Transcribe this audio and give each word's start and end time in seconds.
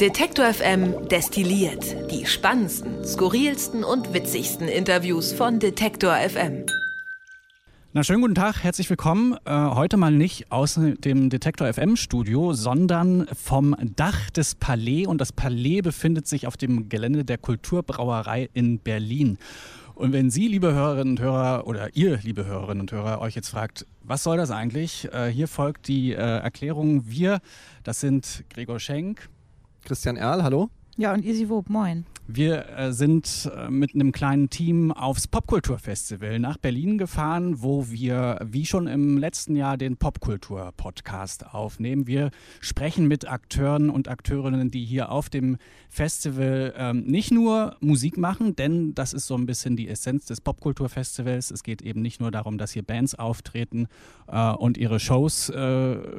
Detektor 0.00 0.46
FM 0.46 1.08
destilliert 1.08 2.10
die 2.10 2.24
spannendsten, 2.24 3.04
skurrilsten 3.04 3.84
und 3.84 4.14
witzigsten 4.14 4.66
Interviews 4.66 5.34
von 5.34 5.58
Detektor 5.58 6.14
FM. 6.14 6.64
Na, 7.92 8.02
schönen 8.02 8.22
guten 8.22 8.34
Tag, 8.34 8.64
herzlich 8.64 8.88
willkommen. 8.88 9.36
Äh, 9.44 9.52
heute 9.52 9.98
mal 9.98 10.10
nicht 10.10 10.50
aus 10.50 10.80
dem 10.80 11.28
Detektor 11.28 11.70
FM 11.70 11.96
Studio, 11.96 12.54
sondern 12.54 13.26
vom 13.34 13.76
Dach 13.94 14.30
des 14.30 14.54
Palais. 14.54 15.06
Und 15.06 15.20
das 15.20 15.32
Palais 15.32 15.82
befindet 15.82 16.26
sich 16.26 16.46
auf 16.46 16.56
dem 16.56 16.88
Gelände 16.88 17.26
der 17.26 17.36
Kulturbrauerei 17.36 18.48
in 18.54 18.78
Berlin. 18.78 19.36
Und 19.94 20.12
wenn 20.12 20.28
Sie, 20.28 20.48
liebe 20.48 20.72
Hörerinnen 20.72 21.12
und 21.12 21.20
Hörer, 21.20 21.66
oder 21.68 21.94
ihr, 21.94 22.18
liebe 22.22 22.44
Hörerinnen 22.44 22.80
und 22.80 22.92
Hörer, 22.92 23.20
euch 23.20 23.36
jetzt 23.36 23.48
fragt, 23.48 23.86
was 24.02 24.24
soll 24.24 24.36
das 24.36 24.50
eigentlich? 24.50 25.08
Äh, 25.12 25.28
hier 25.28 25.46
folgt 25.46 25.86
die 25.86 26.12
äh, 26.12 26.16
Erklärung. 26.16 27.08
Wir, 27.08 27.40
das 27.84 28.00
sind 28.00 28.44
Gregor 28.50 28.80
Schenk. 28.80 29.28
Christian 29.84 30.16
Erl, 30.16 30.42
hallo. 30.42 30.68
Ja, 30.96 31.12
und 31.12 31.24
Isi 31.24 31.48
Wob, 31.48 31.68
moin. 31.68 32.06
Wir 32.26 32.70
äh, 32.70 32.92
sind 32.94 33.50
äh, 33.54 33.68
mit 33.68 33.94
einem 33.94 34.10
kleinen 34.10 34.48
Team 34.48 34.92
aufs 34.92 35.28
Popkulturfestival 35.28 36.38
nach 36.38 36.56
Berlin 36.56 36.96
gefahren, 36.96 37.60
wo 37.60 37.90
wir 37.90 38.38
wie 38.42 38.64
schon 38.64 38.86
im 38.86 39.18
letzten 39.18 39.56
Jahr 39.56 39.76
den 39.76 39.98
Popkultur-Podcast 39.98 41.52
aufnehmen. 41.52 42.06
Wir 42.06 42.30
sprechen 42.60 43.08
mit 43.08 43.28
Akteuren 43.28 43.90
und 43.90 44.08
Akteurinnen, 44.08 44.70
die 44.70 44.86
hier 44.86 45.12
auf 45.12 45.28
dem 45.28 45.58
Festival 45.90 46.72
ähm, 46.78 47.04
nicht 47.04 47.30
nur 47.30 47.76
Musik 47.80 48.16
machen, 48.16 48.56
denn 48.56 48.94
das 48.94 49.12
ist 49.12 49.26
so 49.26 49.36
ein 49.36 49.44
bisschen 49.44 49.76
die 49.76 49.88
Essenz 49.88 50.24
des 50.24 50.40
Popkulturfestivals. 50.40 51.50
Es 51.50 51.62
geht 51.62 51.82
eben 51.82 52.00
nicht 52.00 52.22
nur 52.22 52.30
darum, 52.30 52.56
dass 52.56 52.72
hier 52.72 52.84
Bands 52.84 53.14
auftreten 53.14 53.86
äh, 54.28 54.50
und 54.52 54.78
ihre 54.78 54.98
Shows 54.98 55.52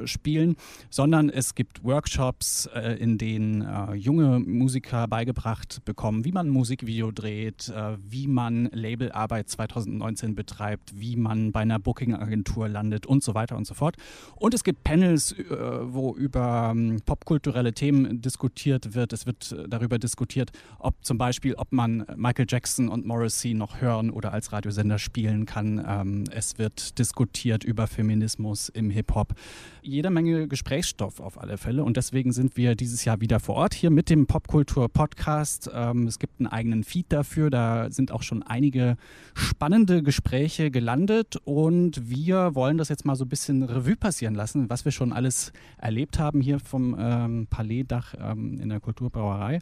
spielen, 0.04 0.56
sondern 0.90 1.30
es 1.30 1.54
gibt 1.54 1.82
Workshops, 1.82 2.68
in 2.98 3.18
denen 3.18 3.94
junge 3.94 4.38
Musiker 4.38 4.65
beigebracht 5.08 5.84
bekommen, 5.84 6.24
wie 6.24 6.32
man 6.32 6.48
ein 6.48 6.50
Musikvideo 6.50 7.10
dreht, 7.10 7.68
äh, 7.68 7.96
wie 7.98 8.26
man 8.26 8.68
Labelarbeit 8.72 9.48
2019 9.48 10.34
betreibt, 10.34 10.98
wie 10.98 11.16
man 11.16 11.52
bei 11.52 11.60
einer 11.60 11.78
Booking-Agentur 11.78 12.68
landet 12.68 13.06
und 13.06 13.22
so 13.22 13.34
weiter 13.34 13.56
und 13.56 13.66
so 13.66 13.74
fort. 13.74 13.96
Und 14.36 14.54
es 14.54 14.64
gibt 14.64 14.84
Panels, 14.84 15.32
äh, 15.32 15.44
wo 15.48 16.14
über 16.14 16.72
ähm, 16.74 17.00
popkulturelle 17.04 17.72
Themen 17.72 18.20
diskutiert 18.20 18.94
wird. 18.94 19.12
Es 19.12 19.26
wird 19.26 19.54
darüber 19.68 19.98
diskutiert, 19.98 20.50
ob 20.78 20.94
zum 21.04 21.18
Beispiel, 21.18 21.54
ob 21.54 21.72
man 21.72 22.06
Michael 22.16 22.46
Jackson 22.48 22.88
und 22.88 23.06
Morrissey 23.06 23.54
noch 23.54 23.80
hören 23.80 24.10
oder 24.10 24.32
als 24.32 24.52
Radiosender 24.52 24.98
spielen 24.98 25.46
kann. 25.46 25.84
Ähm, 25.86 26.24
es 26.30 26.58
wird 26.58 26.98
diskutiert 26.98 27.64
über 27.64 27.86
Feminismus 27.86 28.68
im 28.68 28.90
Hip-Hop. 28.90 29.34
Jede 29.82 30.10
Menge 30.10 30.48
Gesprächsstoff 30.48 31.20
auf 31.20 31.40
alle 31.40 31.58
Fälle. 31.58 31.84
Und 31.84 31.96
deswegen 31.96 32.32
sind 32.32 32.56
wir 32.56 32.74
dieses 32.74 33.04
Jahr 33.04 33.20
wieder 33.20 33.40
vor 33.40 33.56
Ort 33.56 33.74
hier 33.74 33.90
mit 33.90 34.10
dem 34.10 34.26
Popkultur-Podcast. 34.56 35.70
Ähm, 35.74 36.06
es 36.06 36.18
gibt 36.18 36.40
einen 36.40 36.46
eigenen 36.46 36.82
Feed 36.82 37.06
dafür. 37.10 37.50
Da 37.50 37.90
sind 37.90 38.10
auch 38.10 38.22
schon 38.22 38.42
einige 38.42 38.96
spannende 39.34 40.02
Gespräche 40.02 40.70
gelandet. 40.70 41.36
Und 41.44 42.08
wir 42.08 42.54
wollen 42.54 42.78
das 42.78 42.88
jetzt 42.88 43.04
mal 43.04 43.16
so 43.16 43.26
ein 43.26 43.28
bisschen 43.28 43.62
Revue 43.62 43.96
passieren 43.96 44.34
lassen, 44.34 44.70
was 44.70 44.86
wir 44.86 44.92
schon 44.92 45.12
alles 45.12 45.52
erlebt 45.76 46.18
haben 46.18 46.40
hier 46.40 46.58
vom 46.58 46.96
ähm, 46.98 47.46
Palais-Dach 47.50 48.14
ähm, 48.18 48.58
in 48.58 48.70
der 48.70 48.80
Kulturbrauerei. 48.80 49.58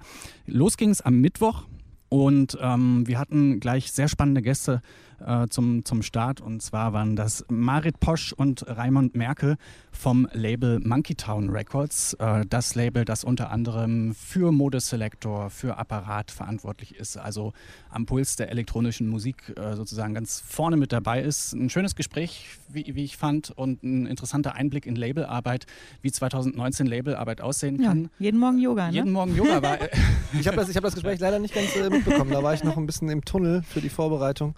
Los 0.47 0.77
ging 0.77 0.91
es 0.91 1.01
am 1.01 1.20
Mittwoch. 1.20 1.64
Und 2.08 2.56
ähm, 2.61 3.08
wir 3.08 3.19
hatten 3.19 3.58
gleich 3.58 3.91
sehr 3.91 4.06
spannende 4.06 4.42
Gäste 4.42 4.81
äh, 5.25 5.48
zum, 5.48 5.84
zum 5.84 6.03
Start. 6.03 6.41
Und 6.41 6.62
zwar 6.62 6.92
waren 6.92 7.17
das 7.17 7.44
Marit 7.48 8.00
Posch 8.00 8.33
und 8.33 8.64
Raimund 8.69 9.14
Merkel 9.17 9.56
vom 9.91 10.28
Label 10.33 10.80
Monkey 10.80 11.14
Town 11.14 11.50
Records. 11.50 12.14
Äh, 12.14 12.44
das 12.48 12.75
Label, 12.75 13.05
das 13.05 13.25
unter 13.25 13.50
anderem 13.50 14.14
für 14.14 14.52
Modeselektor, 14.52 15.50
für 15.50 15.78
Apparat 15.78 16.30
verantwortlich 16.30 16.97
ist. 16.97 17.17
Also 17.17 17.52
am 17.91 18.06
Puls 18.06 18.36
der 18.36 18.50
elektronischen 18.50 19.08
Musik 19.08 19.52
äh, 19.56 19.77
sozusagen 19.77 20.14
ganz 20.14 20.42
vorne 20.46 20.77
mit 20.77 20.92
dabei 20.92 21.23
ist. 21.23 21.52
Ein 21.52 21.70
schönes 21.70 21.95
Gespräch, 21.95 22.48
wie, 22.68 22.95
wie 22.95 23.05
ich 23.05 23.17
fand, 23.17 23.51
und 23.51 23.83
ein 23.83 24.06
interessanter 24.06 24.55
Einblick 24.55 24.86
in 24.86 24.96
Labelarbeit, 24.96 25.67
wie 26.02 26.11
2019 26.11 26.86
Labelarbeit 26.86 27.41
aussehen 27.41 27.83
kann. 27.83 28.05
Ja, 28.18 28.27
jeden 28.27 28.41
Morgen 28.41 28.58
Yoga, 28.58 28.89
ne? 28.89 28.95
Jeden 28.95 29.12
Morgen 29.12 29.36
Yoga 29.36 29.62
war. 29.62 29.79
ich 30.39 30.46
habe 30.46 30.56
das, 30.56 30.74
hab 30.74 30.83
das 30.83 30.95
Gespräch 30.95 31.20
leider 31.20 31.39
nicht 31.39 31.55
ganz 31.55 31.74
äh, 31.77 31.89
mitbekommen. 31.89 32.30
Da 32.30 32.42
war 32.42 32.55
ich 32.55 32.64
noch 32.64 32.77
ein 32.77 32.86
bisschen 32.86 33.08
im 33.08 33.24
Tunnel 33.24 33.62
für 33.62 33.80
die 33.80 33.89
Vorbereitung. 33.89 34.55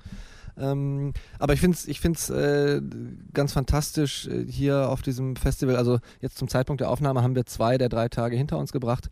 Ähm, 0.59 1.13
aber 1.39 1.53
ich 1.53 1.61
finde 1.61 1.77
es 1.77 1.87
ich 1.87 2.01
find's, 2.01 2.31
äh, 2.31 2.81
ganz 3.35 3.53
fantastisch 3.53 4.27
äh, 4.27 4.45
hier 4.51 4.89
auf 4.89 5.03
diesem 5.03 5.37
Festival. 5.37 5.77
Also 5.77 5.99
jetzt 6.21 6.39
zum 6.39 6.49
Zeitpunkt 6.49 6.81
der 6.81 6.91
Aufnahme 6.91 7.23
haben 7.23 7.35
wir 7.35 7.47
zwei 7.47 7.79
der 7.79 7.89
drei 7.89 8.09
Tage 8.09 8.37
hinter 8.37 8.59
uns 8.59 8.73
gebracht 8.73 9.11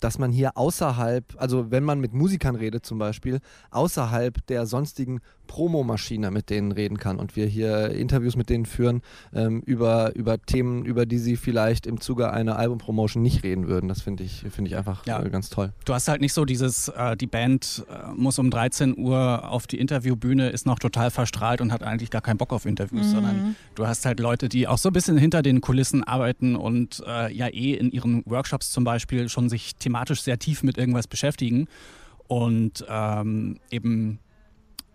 dass 0.00 0.18
man 0.18 0.32
hier 0.32 0.56
außerhalb, 0.56 1.34
also 1.38 1.70
wenn 1.70 1.84
man 1.84 2.00
mit 2.00 2.12
Musikern 2.12 2.56
redet 2.56 2.84
zum 2.86 2.98
Beispiel, 2.98 3.40
außerhalb 3.70 4.46
der 4.46 4.66
sonstigen 4.66 5.20
Promomaschine 5.46 6.30
mit 6.30 6.50
denen 6.50 6.72
reden 6.72 6.98
kann 6.98 7.18
und 7.18 7.36
wir 7.36 7.46
hier 7.46 7.90
Interviews 7.90 8.36
mit 8.36 8.50
denen 8.50 8.66
führen 8.66 9.02
ähm, 9.32 9.62
über, 9.64 10.14
über 10.14 10.40
Themen, 10.40 10.84
über 10.84 11.06
die 11.06 11.18
sie 11.18 11.36
vielleicht 11.36 11.86
im 11.86 12.00
Zuge 12.00 12.32
einer 12.32 12.58
Albumpromotion 12.58 13.22
nicht 13.22 13.42
reden 13.42 13.68
würden. 13.68 13.88
Das 13.88 14.02
finde 14.02 14.24
ich, 14.24 14.44
find 14.50 14.68
ich 14.68 14.76
einfach 14.76 15.06
ja. 15.06 15.22
äh, 15.22 15.30
ganz 15.30 15.48
toll. 15.48 15.72
Du 15.84 15.94
hast 15.94 16.08
halt 16.08 16.20
nicht 16.20 16.32
so 16.32 16.44
dieses, 16.44 16.88
äh, 16.88 17.16
die 17.16 17.26
Band 17.26 17.84
äh, 17.88 18.12
muss 18.14 18.38
um 18.38 18.50
13 18.50 18.98
Uhr 18.98 19.48
auf 19.48 19.66
die 19.66 19.78
Interviewbühne, 19.78 20.50
ist 20.50 20.66
noch 20.66 20.78
total 20.78 21.10
verstrahlt 21.10 21.60
und 21.60 21.72
hat 21.72 21.82
eigentlich 21.82 22.10
gar 22.10 22.22
keinen 22.22 22.38
Bock 22.38 22.52
auf 22.52 22.66
Interviews, 22.66 23.06
mhm. 23.06 23.10
sondern 23.10 23.56
du 23.74 23.86
hast 23.86 24.04
halt 24.04 24.20
Leute, 24.20 24.48
die 24.48 24.66
auch 24.66 24.78
so 24.78 24.90
ein 24.90 24.92
bisschen 24.92 25.16
hinter 25.16 25.42
den 25.42 25.60
Kulissen 25.60 26.04
arbeiten 26.04 26.56
und 26.56 27.02
äh, 27.06 27.32
ja 27.32 27.48
eh 27.48 27.74
in 27.74 27.90
ihren 27.90 28.24
Workshops 28.26 28.70
zum 28.70 28.84
Beispiel 28.84 29.25
schon 29.28 29.48
sich 29.48 29.76
thematisch 29.76 30.22
sehr 30.22 30.38
tief 30.38 30.62
mit 30.62 30.78
irgendwas 30.78 31.06
beschäftigen 31.06 31.68
und 32.28 32.84
ähm, 32.88 33.58
eben 33.70 34.18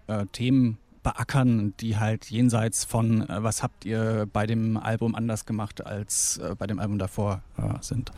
äh, 0.08 0.26
Themen 0.32 0.78
beackern, 1.04 1.74
die 1.80 1.98
halt 1.98 2.30
jenseits 2.30 2.86
von, 2.86 3.28
äh, 3.28 3.44
was 3.44 3.64
habt 3.64 3.86
ihr 3.86 4.28
bei 4.32 4.46
dem 4.46 4.78
Album 4.78 5.16
anders 5.16 5.46
gemacht 5.46 5.86
als 5.86 6.38
äh, 6.38 6.56
bei 6.58 6.68
dem 6.68 6.80
Album 6.80 7.00
davor 7.00 7.42
äh, 7.58 7.82
sind. 7.82 8.12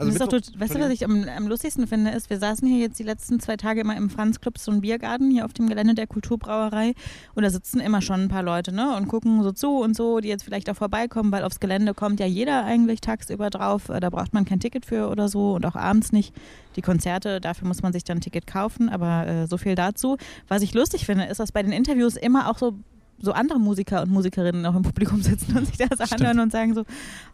Also 0.00 0.12
ist 0.12 0.20
doch, 0.20 0.60
weißt 0.60 0.74
du, 0.74 0.80
was 0.80 0.90
ich 0.90 1.04
am, 1.04 1.24
am, 1.28 1.46
lustigsten 1.46 1.86
finde, 1.86 2.10
ist, 2.10 2.30
wir 2.30 2.38
saßen 2.38 2.66
hier 2.66 2.78
jetzt 2.78 2.98
die 2.98 3.02
letzten 3.02 3.38
zwei 3.38 3.56
Tage 3.56 3.82
immer 3.82 3.96
im 3.96 4.08
Franz 4.08 4.40
Club, 4.40 4.58
so 4.58 4.72
ein 4.72 4.80
Biergarten 4.80 5.30
hier 5.30 5.44
auf 5.44 5.52
dem 5.52 5.68
Gelände 5.68 5.94
der 5.94 6.06
Kulturbrauerei 6.06 6.94
und 7.34 7.42
da 7.42 7.50
sitzen 7.50 7.80
immer 7.80 8.00
schon 8.00 8.22
ein 8.22 8.28
paar 8.28 8.42
Leute 8.42 8.72
ne, 8.72 8.96
und 8.96 9.08
gucken 9.08 9.42
so 9.42 9.52
zu 9.52 9.78
und 9.78 9.94
so, 9.94 10.20
die 10.20 10.28
jetzt 10.28 10.44
vielleicht 10.44 10.70
auch 10.70 10.76
vorbeikommen, 10.76 11.30
weil 11.32 11.44
aufs 11.44 11.60
Gelände 11.60 11.92
kommt 11.92 12.18
ja 12.18 12.26
jeder 12.26 12.64
eigentlich 12.64 13.00
tagsüber 13.02 13.50
drauf, 13.50 13.90
äh, 13.90 14.00
da 14.00 14.08
braucht 14.08 14.32
man 14.32 14.46
kein 14.46 14.58
Ticket 14.58 14.86
für 14.86 15.08
oder 15.08 15.28
so 15.28 15.54
und 15.54 15.66
auch 15.66 15.76
abends 15.76 16.12
nicht. 16.12 16.34
Die 16.76 16.82
Konzerte, 16.82 17.40
dafür 17.40 17.68
muss 17.68 17.82
man 17.82 17.92
sich 17.92 18.04
dann 18.04 18.18
ein 18.18 18.20
Ticket 18.22 18.46
kaufen, 18.46 18.88
aber 18.88 19.26
äh, 19.26 19.46
so 19.46 19.58
viel 19.58 19.74
dazu. 19.74 20.16
Was 20.48 20.62
ich 20.62 20.72
lustig 20.72 21.04
finde, 21.04 21.24
ist, 21.24 21.40
dass 21.40 21.52
bei 21.52 21.62
den 21.62 21.72
Interviews 21.72 22.16
immer 22.16 22.48
auch 22.48 22.58
so 22.58 22.78
so 23.20 23.32
andere 23.32 23.58
Musiker 23.60 24.02
und 24.02 24.10
Musikerinnen 24.10 24.64
auch 24.66 24.74
im 24.74 24.82
Publikum 24.82 25.22
sitzen 25.22 25.56
und 25.56 25.66
sich 25.66 25.76
das 25.76 25.88
Stimmt. 25.88 26.20
anhören 26.20 26.40
und 26.40 26.52
sagen 26.52 26.74
so, 26.74 26.84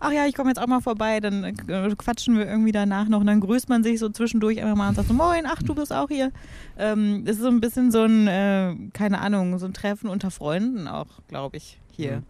ach 0.01 0.13
ja, 0.13 0.27
ich 0.27 0.35
komme 0.35 0.51
jetzt 0.51 0.59
auch 0.59 0.67
mal 0.67 0.81
vorbei, 0.81 1.21
dann 1.21 1.45
äh, 1.45 1.55
quatschen 1.97 2.37
wir 2.37 2.47
irgendwie 2.47 2.73
danach 2.73 3.09
noch 3.09 3.21
und 3.21 3.27
dann 3.27 3.41
grüßt 3.41 3.69
man 3.69 3.83
sich 3.83 3.99
so 3.99 4.09
zwischendurch 4.09 4.61
einfach 4.61 4.77
mal 4.77 4.89
und 4.89 4.95
sagt 4.97 5.09
so, 5.09 5.15
moin, 5.15 5.45
ach, 5.47 5.63
du 5.63 5.75
bist 5.75 5.93
auch 5.93 6.09
hier. 6.09 6.33
Ähm, 6.79 7.25
das 7.25 7.37
ist 7.37 7.43
so 7.43 7.49
ein 7.49 7.61
bisschen 7.61 7.91
so 7.91 8.03
ein, 8.03 8.27
äh, 8.27 8.75
keine 8.93 9.21
Ahnung, 9.21 9.59
so 9.59 9.67
ein 9.67 9.75
Treffen 9.75 10.09
unter 10.09 10.31
Freunden 10.31 10.89
auch, 10.89 11.07
glaube 11.29 11.57
ich, 11.57 11.79
hier. 11.93 12.19
Mhm. 12.19 12.23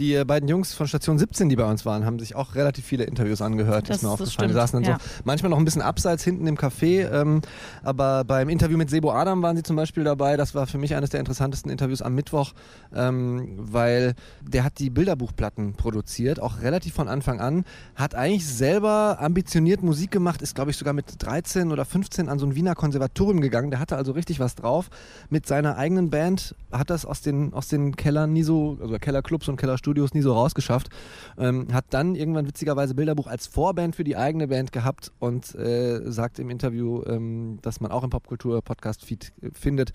Die 0.00 0.24
beiden 0.24 0.48
Jungs 0.48 0.72
von 0.72 0.88
Station 0.88 1.18
17, 1.18 1.50
die 1.50 1.56
bei 1.56 1.70
uns 1.70 1.84
waren, 1.84 2.06
haben 2.06 2.18
sich 2.18 2.34
auch 2.34 2.54
relativ 2.54 2.86
viele 2.86 3.04
Interviews 3.04 3.42
angehört. 3.42 3.90
Das 3.90 3.98
ist 3.98 4.02
mir 4.02 4.08
aufgefallen. 4.08 4.48
Die 4.48 4.54
saßen 4.54 4.82
dann 4.82 4.92
ja. 4.92 4.98
so 4.98 5.20
manchmal 5.24 5.50
noch 5.50 5.58
ein 5.58 5.66
bisschen 5.66 5.82
abseits 5.82 6.24
hinten 6.24 6.46
im 6.46 6.56
Café. 6.56 7.06
Ähm, 7.12 7.42
aber 7.82 8.24
beim 8.24 8.48
Interview 8.48 8.78
mit 8.78 8.88
Sebo 8.88 9.12
Adam 9.12 9.42
waren 9.42 9.58
sie 9.58 9.62
zum 9.62 9.76
Beispiel 9.76 10.02
dabei. 10.02 10.38
Das 10.38 10.54
war 10.54 10.66
für 10.66 10.78
mich 10.78 10.94
eines 10.94 11.10
der 11.10 11.20
interessantesten 11.20 11.70
Interviews 11.70 12.00
am 12.00 12.14
Mittwoch, 12.14 12.54
ähm, 12.94 13.58
weil 13.58 14.14
der 14.40 14.64
hat 14.64 14.78
die 14.78 14.88
Bilderbuchplatten 14.88 15.74
produziert, 15.74 16.40
auch 16.40 16.62
relativ 16.62 16.94
von 16.94 17.06
Anfang 17.06 17.38
an. 17.38 17.64
Hat 17.94 18.14
eigentlich 18.14 18.46
selber 18.46 19.18
ambitioniert 19.20 19.82
Musik 19.82 20.10
gemacht, 20.10 20.40
ist 20.40 20.54
glaube 20.54 20.70
ich 20.70 20.78
sogar 20.78 20.94
mit 20.94 21.22
13 21.22 21.72
oder 21.72 21.84
15 21.84 22.30
an 22.30 22.38
so 22.38 22.46
ein 22.46 22.54
Wiener 22.54 22.74
Konservatorium 22.74 23.42
gegangen. 23.42 23.70
Der 23.70 23.80
hatte 23.80 23.96
also 23.96 24.12
richtig 24.12 24.40
was 24.40 24.54
drauf. 24.54 24.88
Mit 25.28 25.46
seiner 25.46 25.76
eigenen 25.76 26.08
Band 26.08 26.54
hat 26.72 26.88
das 26.88 27.04
aus 27.04 27.20
den, 27.20 27.52
aus 27.52 27.68
den 27.68 27.96
Kellern 27.96 28.32
nie 28.32 28.44
so, 28.44 28.78
also 28.80 28.96
Kellerclubs 28.98 29.50
und 29.50 29.58
Kellerstudios 29.58 29.89
Studios 29.90 30.14
nie 30.14 30.22
so 30.22 30.32
rausgeschafft. 30.32 30.88
Ähm, 31.36 31.66
hat 31.72 31.86
dann 31.90 32.14
irgendwann 32.14 32.46
witzigerweise 32.46 32.94
Bilderbuch 32.94 33.26
als 33.26 33.48
Vorband 33.48 33.96
für 33.96 34.04
die 34.04 34.16
eigene 34.16 34.46
Band 34.46 34.70
gehabt 34.70 35.10
und 35.18 35.52
äh, 35.56 36.00
sagt 36.10 36.38
im 36.38 36.48
Interview, 36.48 37.02
ähm, 37.06 37.58
dass 37.62 37.80
man 37.80 37.90
auch 37.90 38.04
im 38.04 38.10
Popkultur-Podcast-Feed 38.10 39.32
äh, 39.42 39.50
findet, 39.52 39.92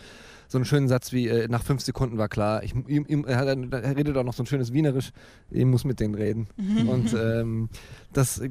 so 0.50 0.57
einen 0.57 0.65
schönen 0.65 0.89
Satz 0.89 1.13
wie, 1.13 1.30
äh, 1.30 1.47
nach 1.47 1.63
fünf 1.63 1.81
Sekunden 1.81 2.18
war 2.18 2.27
klar, 2.27 2.62
ich, 2.63 2.75
ihm, 2.75 3.06
ihm, 3.07 3.24
er, 3.25 3.47
er, 3.47 3.95
redet 3.95 4.18
auch 4.18 4.24
noch 4.24 4.33
so 4.33 4.44
ein 4.44 4.47
schönes 4.47 4.74
Wienerisch, 4.74 5.12
ich 5.50 5.65
muss 5.65 5.86
mit 5.86 6.01
denen 6.01 6.15
reden. 6.15 6.48
Mhm. 6.57 6.89
Und 6.89 7.13
ähm, 7.13 7.69
das 8.12 8.41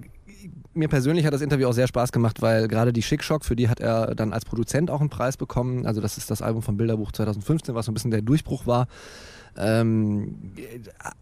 mir 0.74 0.88
persönlich 0.88 1.24
hat 1.26 1.32
das 1.32 1.40
Interview 1.40 1.68
auch 1.68 1.72
sehr 1.72 1.86
Spaß 1.86 2.12
gemacht, 2.12 2.42
weil 2.42 2.68
gerade 2.68 2.92
die 2.92 3.02
Schick 3.02 3.22
Shock, 3.22 3.44
für 3.44 3.56
die 3.56 3.68
hat 3.68 3.80
er 3.80 4.14
dann 4.14 4.32
als 4.32 4.44
Produzent 4.44 4.90
auch 4.90 5.00
einen 5.00 5.10
Preis 5.10 5.36
bekommen. 5.36 5.86
Also 5.86 6.00
das 6.00 6.18
ist 6.18 6.30
das 6.30 6.42
Album 6.42 6.62
von 6.62 6.76
Bilderbuch 6.76 7.12
2015, 7.12 7.74
was 7.74 7.86
so 7.86 7.92
ein 7.92 7.94
bisschen 7.94 8.10
der 8.10 8.22
Durchbruch 8.22 8.66
war 8.66 8.88
ähm, 9.56 10.52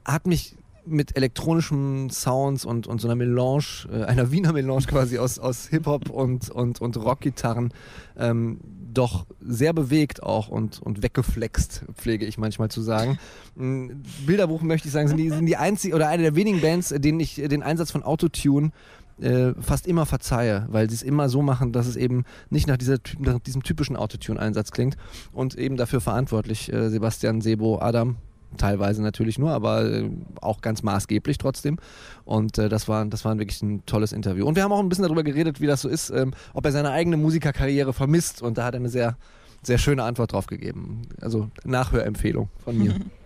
hat 0.05 0.27
mich 0.27 0.57
mit 0.85 1.17
elektronischen 1.17 2.11
Sounds 2.11 2.65
und, 2.65 2.87
und 2.87 3.01
so 3.01 3.07
einer 3.09 3.15
Melange, 3.15 3.87
äh, 3.93 4.05
einer 4.05 4.33
Wiener 4.33 4.53
Melange 4.53 4.87
quasi 4.87 5.19
aus, 5.19 5.39
aus 5.39 5.69
Hip-Hop 5.69 6.11
und, 6.11 6.51
und, 6.51 6.81
und 6.81 6.97
Rockgitarren, 6.97 7.73
ähm, 8.19 8.59
doch 8.93 9.27
sehr 9.41 9.73
bewegt 9.73 10.23
auch 10.23 10.49
und, 10.49 10.83
und 10.83 11.03
weggeflext, 11.03 11.85
pflege 11.95 12.27
ich 12.27 12.37
manchmal 12.37 12.71
zu 12.71 12.83
sagen. 12.83 13.19
Bilderbuch 13.55 14.63
möchte 14.63 14.89
ich 14.89 14.93
sagen, 14.93 15.09
sind 15.09 15.17
die, 15.17 15.31
sind 15.31 15.47
die 15.47 15.57
einzige 15.57 15.95
oder 15.95 16.09
eine 16.09 16.23
der 16.25 16.37
wenigen 16.37 16.61
Bands, 16.61 16.89
denen 16.89 17.21
ich 17.21 17.37
den 17.37 17.63
Einsatz 17.63 17.91
von 17.91 18.03
Autotune 18.03 18.73
äh, 19.21 19.53
fast 19.61 19.87
immer 19.87 20.07
verzeihe, 20.07 20.67
weil 20.71 20.89
sie 20.89 20.97
es 20.97 21.03
immer 21.03 21.29
so 21.29 21.43
machen, 21.43 21.73
dass 21.73 21.87
es 21.87 21.97
eben 21.97 22.25
nicht 22.51 22.67
nach, 22.67 22.77
dieser, 22.77 22.97
nach 23.19 23.39
diesem 23.41 23.63
typischen 23.63 23.97
Autotune-Einsatz 23.97 24.71
klingt 24.71 24.97
und 25.33 25.57
eben 25.57 25.77
dafür 25.77 26.01
verantwortlich 26.01 26.73
äh, 26.73 26.89
Sebastian 26.91 27.41
Sebo 27.41 27.81
Adam, 27.81 28.17
teilweise 28.57 29.03
natürlich 29.03 29.39
nur, 29.39 29.51
aber 29.51 29.85
äh, 29.85 30.11
auch 30.41 30.61
ganz 30.61 30.83
maßgeblich 30.83 31.39
trotzdem. 31.39 31.79
Und 32.25 32.59
äh, 32.59 32.69
das, 32.69 32.89
war, 32.89 33.05
das 33.07 33.25
war 33.25 33.39
wirklich 33.39 33.63
ein 33.63 33.85
tolles 33.87 34.13
Interview. 34.13 34.47
Und 34.47 34.57
wir 34.57 34.63
haben 34.63 34.73
auch 34.73 34.81
ein 34.81 34.89
bisschen 34.89 35.05
darüber 35.05 35.23
geredet, 35.23 35.61
wie 35.61 35.67
das 35.67 35.83
so 35.83 35.89
ist, 35.89 36.11
ähm, 36.11 36.33
ob 36.55 36.65
er 36.65 36.73
seine 36.73 36.91
eigene 36.91 37.17
Musikerkarriere 37.17 37.93
vermisst. 37.93 38.43
Und 38.43 38.59
da 38.59 38.65
hat 38.65 38.75
er 38.75 38.81
eine 38.81 38.89
sehr, 38.89 39.17
sehr 39.63 39.79
schöne 39.79 40.03
Antwort 40.03 40.33
drauf 40.33 40.47
gegeben. 40.47 41.03
Also 41.21 41.51
Nachhörempfehlung 41.65 42.49
von 42.65 42.77
mir. 42.77 42.97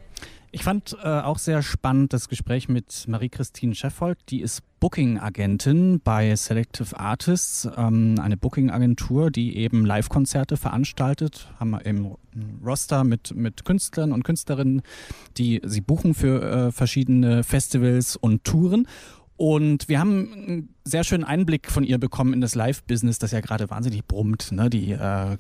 Ich 0.52 0.62
fand 0.62 0.96
äh, 1.02 1.06
auch 1.06 1.38
sehr 1.38 1.62
spannend 1.62 2.12
das 2.12 2.28
Gespräch 2.28 2.68
mit 2.68 3.06
Marie-Christine 3.08 3.74
Scheffold. 3.74 4.18
Die 4.28 4.40
ist 4.40 4.62
Booking-Agentin 4.80 6.00
bei 6.02 6.34
Selective 6.36 6.98
Artists, 6.98 7.68
ähm, 7.76 8.16
eine 8.20 8.36
Booking-Agentur, 8.36 9.30
die 9.30 9.56
eben 9.56 9.84
Live-Konzerte 9.84 10.56
veranstaltet. 10.56 11.48
Haben 11.58 11.70
wir 11.70 11.84
eben 11.84 12.14
Roster 12.64 13.04
mit, 13.04 13.34
mit 13.34 13.64
Künstlern 13.64 14.12
und 14.12 14.22
Künstlerinnen, 14.22 14.82
die 15.36 15.60
sie 15.64 15.80
buchen 15.80 16.14
für 16.14 16.42
äh, 16.42 16.72
verschiedene 16.72 17.42
Festivals 17.42 18.16
und 18.16 18.44
Touren. 18.44 18.86
Und 19.38 19.90
wir 19.90 20.00
haben 20.00 20.32
einen 20.32 20.74
sehr 20.84 21.04
schönen 21.04 21.24
Einblick 21.24 21.70
von 21.70 21.84
ihr 21.84 21.98
bekommen 21.98 22.32
in 22.32 22.40
das 22.40 22.54
Live-Business, 22.54 23.18
das 23.18 23.32
ja 23.32 23.40
gerade 23.40 23.68
wahnsinnig 23.68 24.06
brummt. 24.06 24.50
Ne? 24.50 24.70
Die, 24.70 24.92
äh, 24.92 25.36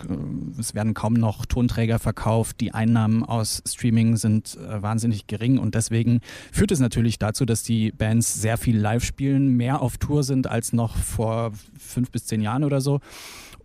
es 0.58 0.74
werden 0.74 0.92
kaum 0.92 1.14
noch 1.14 1.46
Tonträger 1.46 1.98
verkauft, 1.98 2.60
die 2.60 2.72
Einnahmen 2.72 3.24
aus 3.24 3.62
Streaming 3.66 4.16
sind 4.16 4.58
äh, 4.58 4.82
wahnsinnig 4.82 5.26
gering 5.28 5.58
und 5.58 5.74
deswegen 5.74 6.20
führt 6.52 6.72
es 6.72 6.80
natürlich 6.80 7.18
dazu, 7.18 7.46
dass 7.46 7.62
die 7.62 7.90
Bands 7.90 8.34
sehr 8.34 8.58
viel 8.58 8.76
live 8.76 9.04
spielen, 9.04 9.56
mehr 9.56 9.80
auf 9.80 9.96
Tour 9.96 10.24
sind 10.24 10.46
als 10.46 10.74
noch 10.74 10.94
vor 10.94 11.52
fünf 11.78 12.10
bis 12.10 12.26
zehn 12.26 12.42
Jahren 12.42 12.64
oder 12.64 12.82
so 12.82 13.00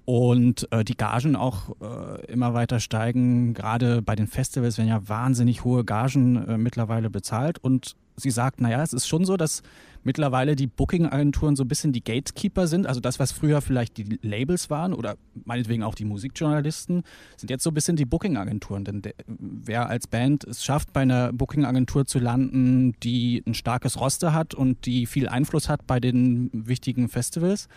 und 0.06 0.72
äh, 0.72 0.84
die 0.84 0.98
Gagen 0.98 1.36
auch 1.36 1.76
äh, 1.82 2.26
immer 2.32 2.54
weiter 2.54 2.80
steigen. 2.80 3.54
Gerade 3.54 4.02
bei 4.02 4.16
den 4.16 4.28
Festivals 4.28 4.78
werden 4.78 4.90
ja 4.90 5.08
wahnsinnig 5.08 5.64
hohe 5.64 5.84
Gagen 5.84 6.48
äh, 6.48 6.58
mittlerweile 6.58 7.10
bezahlt 7.10 7.60
und 7.60 7.96
sie 8.22 8.32
sagt, 8.32 8.62
naja, 8.62 8.82
es 8.84 8.94
ist 8.94 9.08
schon 9.08 9.26
so, 9.26 9.38
dass 9.38 9.62
mittlerweile 10.04 10.56
die 10.56 10.68
Booking-Agenturen 10.68 11.56
so 11.56 11.64
ein 11.64 11.68
bisschen 11.68 11.94
die 11.94 12.04
Gatekeeper 12.04 12.68
sind. 12.68 12.88
Also 12.88 13.00
das, 13.00 13.20
was 13.20 13.32
früher 13.32 13.62
vielleicht 13.62 13.98
die 13.98 14.20
Labels 14.22 14.70
waren 14.70 14.94
oder 14.94 15.16
meinetwegen 15.46 15.84
auch 15.84 15.96
die 15.96 16.06
Musikjournalisten, 16.06 17.04
sind 17.38 17.50
jetzt 17.50 17.64
so 17.64 17.70
ein 17.70 17.74
bisschen 17.74 17.96
die 17.96 18.06
Booking-Agenturen. 18.06 18.84
Denn 18.86 19.02
der, 19.02 19.14
wer 19.28 19.90
als 19.90 20.08
Band 20.08 20.44
es 20.44 20.64
schafft, 20.64 20.94
bei 20.94 21.02
einer 21.02 21.34
Booking-Agentur 21.34 22.06
zu 22.06 22.20
landen, 22.20 22.94
die 23.04 23.44
ein 23.46 23.54
starkes 23.54 24.00
Roster 24.00 24.34
hat 24.34 24.54
und 24.54 24.86
die 24.86 25.06
viel 25.06 25.28
Einfluss 25.28 25.70
hat 25.70 25.86
bei 25.88 26.00
den 26.00 26.50
wichtigen 26.54 27.10
Festivals, 27.10 27.68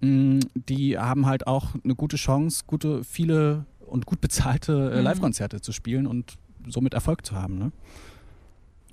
mm, 0.00 0.40
die 0.54 0.98
haben 0.98 1.26
halt 1.26 1.46
auch 1.46 1.74
eine 1.82 1.94
gute 1.94 2.16
Chance, 2.16 2.64
gute, 2.66 3.04
viele 3.04 3.66
und 3.86 4.06
gut 4.06 4.20
bezahlte 4.20 4.90
äh, 4.92 4.98
mhm. 4.98 5.04
Live-Konzerte 5.04 5.60
zu 5.60 5.72
spielen 5.72 6.06
und 6.06 6.34
somit 6.66 6.94
Erfolg 6.94 7.24
zu 7.24 7.36
haben. 7.36 7.58
Ne? 7.58 7.72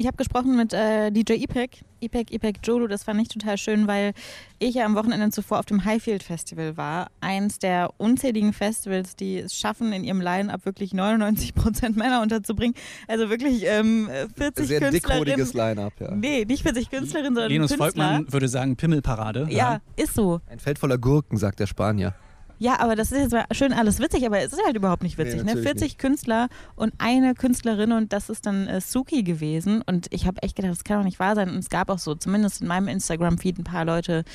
Ich 0.01 0.07
habe 0.07 0.17
gesprochen 0.17 0.57
mit 0.57 0.73
äh, 0.73 1.11
DJ 1.11 1.33
Ipek, 1.33 1.83
Ipek, 1.99 2.33
Ipek 2.33 2.55
Jolo. 2.63 2.87
Das 2.87 3.03
fand 3.03 3.21
ich 3.21 3.27
total 3.27 3.55
schön, 3.59 3.85
weil 3.85 4.13
ich 4.57 4.73
ja 4.73 4.85
am 4.85 4.95
Wochenende 4.95 5.29
zuvor 5.29 5.59
auf 5.59 5.65
dem 5.65 5.85
Highfield 5.85 6.23
Festival 6.23 6.75
war. 6.75 7.11
Eins 7.19 7.59
der 7.59 7.91
unzähligen 7.99 8.51
Festivals, 8.51 9.15
die 9.15 9.37
es 9.37 9.55
schaffen, 9.55 9.93
in 9.93 10.03
ihrem 10.03 10.19
Line-Up 10.19 10.65
wirklich 10.65 10.95
99 10.95 11.53
Prozent 11.53 11.97
Männer 11.97 12.23
unterzubringen. 12.23 12.75
Also 13.07 13.29
wirklich 13.29 13.63
ähm, 13.67 14.09
40 14.35 14.65
Sehr 14.65 14.79
Künstlerinnen. 14.79 15.45
Sehr 15.45 15.67
Line-Up, 15.67 15.93
ja. 15.99 16.15
Nee, 16.15 16.45
nicht 16.45 16.63
40 16.63 16.89
Künstlerinnen, 16.89 17.35
sondern 17.35 17.51
Linus 17.51 17.69
Künstler. 17.69 17.85
Volkmann 17.85 18.33
würde 18.33 18.47
sagen 18.47 18.75
Pimmelparade. 18.77 19.45
Ja, 19.51 19.73
ja, 19.73 19.81
ist 19.97 20.15
so. 20.15 20.41
Ein 20.49 20.57
Feld 20.57 20.79
voller 20.79 20.97
Gurken, 20.97 21.37
sagt 21.37 21.59
der 21.59 21.67
Spanier. 21.67 22.15
Ja, 22.61 22.79
aber 22.79 22.95
das 22.95 23.11
ist 23.11 23.17
jetzt 23.17 23.31
mal 23.31 23.45
schön 23.53 23.73
alles 23.73 23.99
witzig, 23.99 24.23
aber 24.23 24.37
es 24.37 24.53
ist 24.53 24.63
halt 24.63 24.75
überhaupt 24.75 25.01
nicht 25.01 25.17
witzig. 25.17 25.43
Nee, 25.43 25.55
ne? 25.55 25.63
40 25.63 25.81
nicht. 25.81 25.97
Künstler 25.97 26.47
und 26.75 26.93
eine 26.99 27.33
Künstlerin 27.33 27.91
und 27.91 28.13
das 28.13 28.29
ist 28.29 28.45
dann 28.45 28.67
äh, 28.67 28.81
Suki 28.81 29.23
gewesen. 29.23 29.81
Und 29.81 30.05
ich 30.11 30.27
habe 30.27 30.43
echt 30.43 30.57
gedacht, 30.57 30.73
das 30.73 30.83
kann 30.83 30.99
doch 30.99 31.03
nicht 31.03 31.17
wahr 31.17 31.33
sein. 31.33 31.49
Und 31.49 31.57
es 31.57 31.71
gab 31.71 31.89
auch 31.89 31.97
so, 31.97 32.13
zumindest 32.13 32.61
in 32.61 32.67
meinem 32.67 32.87
Instagram-Feed, 32.87 33.57
ein 33.57 33.63
paar 33.63 33.83
Leute, 33.83 34.25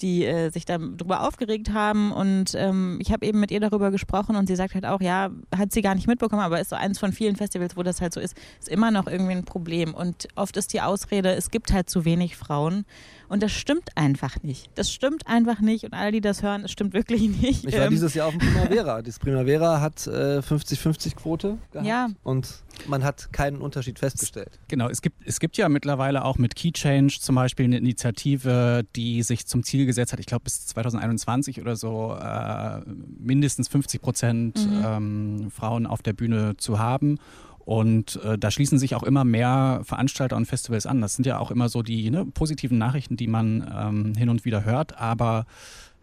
die 0.00 0.24
äh, 0.24 0.50
sich 0.50 0.66
darüber 0.66 1.26
aufgeregt 1.26 1.72
haben. 1.72 2.12
Und 2.12 2.54
ähm, 2.54 2.98
ich 3.00 3.10
habe 3.10 3.26
eben 3.26 3.40
mit 3.40 3.50
ihr 3.50 3.58
darüber 3.58 3.90
gesprochen 3.90 4.36
und 4.36 4.46
sie 4.46 4.54
sagt 4.54 4.74
halt 4.74 4.86
auch, 4.86 5.00
ja, 5.00 5.30
hat 5.52 5.72
sie 5.72 5.82
gar 5.82 5.96
nicht 5.96 6.06
mitbekommen, 6.06 6.42
aber 6.42 6.60
ist 6.60 6.70
so 6.70 6.76
eins 6.76 7.00
von 7.00 7.12
vielen 7.12 7.34
Festivals, 7.34 7.76
wo 7.76 7.82
das 7.82 8.00
halt 8.00 8.12
so 8.12 8.20
ist, 8.20 8.36
ist 8.60 8.68
immer 8.68 8.92
noch 8.92 9.08
irgendwie 9.08 9.32
ein 9.32 9.44
Problem. 9.44 9.94
Und 9.94 10.28
oft 10.36 10.56
ist 10.56 10.72
die 10.74 10.80
Ausrede, 10.80 11.34
es 11.34 11.50
gibt 11.50 11.72
halt 11.72 11.90
zu 11.90 12.04
wenig 12.04 12.36
Frauen. 12.36 12.84
Und 13.28 13.42
das 13.42 13.52
stimmt 13.52 13.90
einfach 13.96 14.42
nicht. 14.42 14.70
Das 14.74 14.90
stimmt 14.90 15.26
einfach 15.26 15.60
nicht. 15.60 15.84
Und 15.84 15.94
alle, 15.94 16.12
die 16.12 16.20
das 16.20 16.42
hören, 16.42 16.64
es 16.64 16.72
stimmt 16.72 16.92
wirklich 16.92 17.22
nicht. 17.40 17.64
Ich 17.64 17.74
war 17.74 17.86
ähm, 17.86 17.90
dieses 17.90 18.14
Jahr 18.14 18.28
auf 18.28 18.34
dem 18.36 18.40
Primavera. 18.40 19.02
Das 19.02 19.18
Primavera 19.18 19.80
hat 19.80 19.98
50-50 19.98 21.06
äh, 21.06 21.10
Quote 21.14 21.58
gehabt. 21.72 21.86
Ja. 21.86 22.08
Und 22.22 22.62
man 22.86 23.04
hat 23.04 23.32
keinen 23.32 23.58
Unterschied 23.58 23.98
festgestellt. 23.98 24.58
Genau, 24.68 24.88
es 24.88 25.02
gibt, 25.02 25.26
es 25.26 25.40
gibt 25.40 25.56
ja 25.56 25.68
mittlerweile 25.68 26.24
auch 26.24 26.38
mit 26.38 26.54
Key 26.56 26.72
Change 26.72 27.18
zum 27.20 27.34
Beispiel 27.34 27.64
eine 27.64 27.78
Initiative, 27.78 28.84
die 28.96 29.22
sich 29.22 29.46
zum 29.46 29.62
Ziel 29.62 29.86
gesetzt 29.86 30.12
hat, 30.12 30.20
ich 30.20 30.26
glaube 30.26 30.44
bis 30.44 30.66
2021 30.66 31.60
oder 31.60 31.76
so, 31.76 32.16
äh, 32.20 32.80
mindestens 33.18 33.68
50 33.68 34.02
Prozent 34.02 34.56
mhm. 34.66 34.84
ähm, 34.84 35.50
Frauen 35.50 35.86
auf 35.86 36.02
der 36.02 36.12
Bühne 36.12 36.56
zu 36.56 36.78
haben. 36.78 37.18
Und 37.64 38.16
äh, 38.22 38.36
da 38.38 38.50
schließen 38.50 38.78
sich 38.78 38.94
auch 38.94 39.02
immer 39.02 39.24
mehr 39.24 39.80
Veranstalter 39.84 40.36
und 40.36 40.46
Festivals 40.46 40.86
an. 40.86 41.00
Das 41.00 41.16
sind 41.16 41.24
ja 41.26 41.38
auch 41.38 41.50
immer 41.50 41.68
so 41.68 41.82
die 41.82 42.10
ne, 42.10 42.26
positiven 42.26 42.76
Nachrichten, 42.78 43.16
die 43.16 43.26
man 43.26 43.66
ähm, 43.74 44.14
hin 44.14 44.28
und 44.28 44.44
wieder 44.44 44.64
hört. 44.64 44.98
Aber 44.98 45.46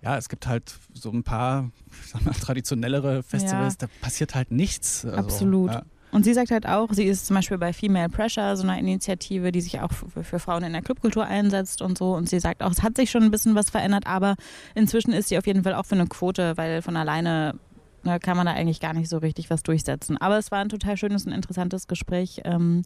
ja, 0.02 0.18
es 0.18 0.30
gibt 0.30 0.48
halt 0.48 0.74
so 0.94 1.12
ein 1.12 1.24
paar 1.24 1.70
sag 2.08 2.26
mal, 2.26 2.34
traditionellere 2.34 3.24
Festivals, 3.24 3.78
ja. 3.80 3.88
da 3.88 3.94
passiert 4.02 4.34
halt 4.34 4.52
nichts. 4.52 5.06
Also, 5.06 5.18
Absolut. 5.18 5.72
Ja. 5.72 5.84
Und 6.12 6.26
sie 6.26 6.34
sagt 6.34 6.52
halt 6.52 6.68
auch, 6.68 6.90
sie 6.92 7.06
ist 7.06 7.26
zum 7.26 7.38
Beispiel 7.38 7.58
bei 7.58 7.72
Female 7.72 8.10
Pressure, 8.10 8.58
so 8.58 8.64
einer 8.64 8.78
Initiative, 8.78 9.52
die 9.52 9.62
sich 9.62 9.80
auch 9.80 9.94
für, 9.94 10.24
für, 10.24 10.40
Frauen 10.40 10.64
in 10.64 10.74
der 10.74 10.82
Clubkultur 10.82 11.26
einsetzt 11.26 11.82
und 11.82 11.98
so. 11.98 12.16
Und 12.16 12.28
sie 12.28 12.40
sagt 12.40 12.64
auch, 12.64 12.72
es 12.72 12.84
hat 12.84 12.98
sich 12.98 13.10
schon 13.12 13.24
ein 13.24 13.32
bisschen 13.32 13.56
was 13.56 13.70
verändert, 13.70 14.08
aber 14.08 14.36
inzwischen 14.76 15.14
ist 15.14 15.30
sie 15.30 15.38
auf 15.38 15.48
jeden 15.48 15.64
Fall 15.64 15.74
auch 15.74 15.86
für 15.86 15.96
eine 15.96 16.08
Quote, 16.08 16.58
weil 16.58 16.82
von 16.82 16.98
alleine 16.98 17.56
ne, 18.04 18.20
kann 18.20 18.38
man 18.38 18.46
da 18.46 18.54
eigentlich 18.54 18.80
gar 18.80 18.94
nicht 18.94 19.10
so 19.10 19.18
richtig 19.18 19.50
was 19.50 19.64
durchsetzen. 19.64 20.18
Aber 20.18 20.38
es 20.38 20.52
war 20.52 20.60
ein 20.60 20.70
total 20.70 20.98
schönes 20.98 21.26
und 21.26 21.32
interessantes 21.32 21.88
Gespräch. 21.88 22.42
Ähm, 22.46 22.84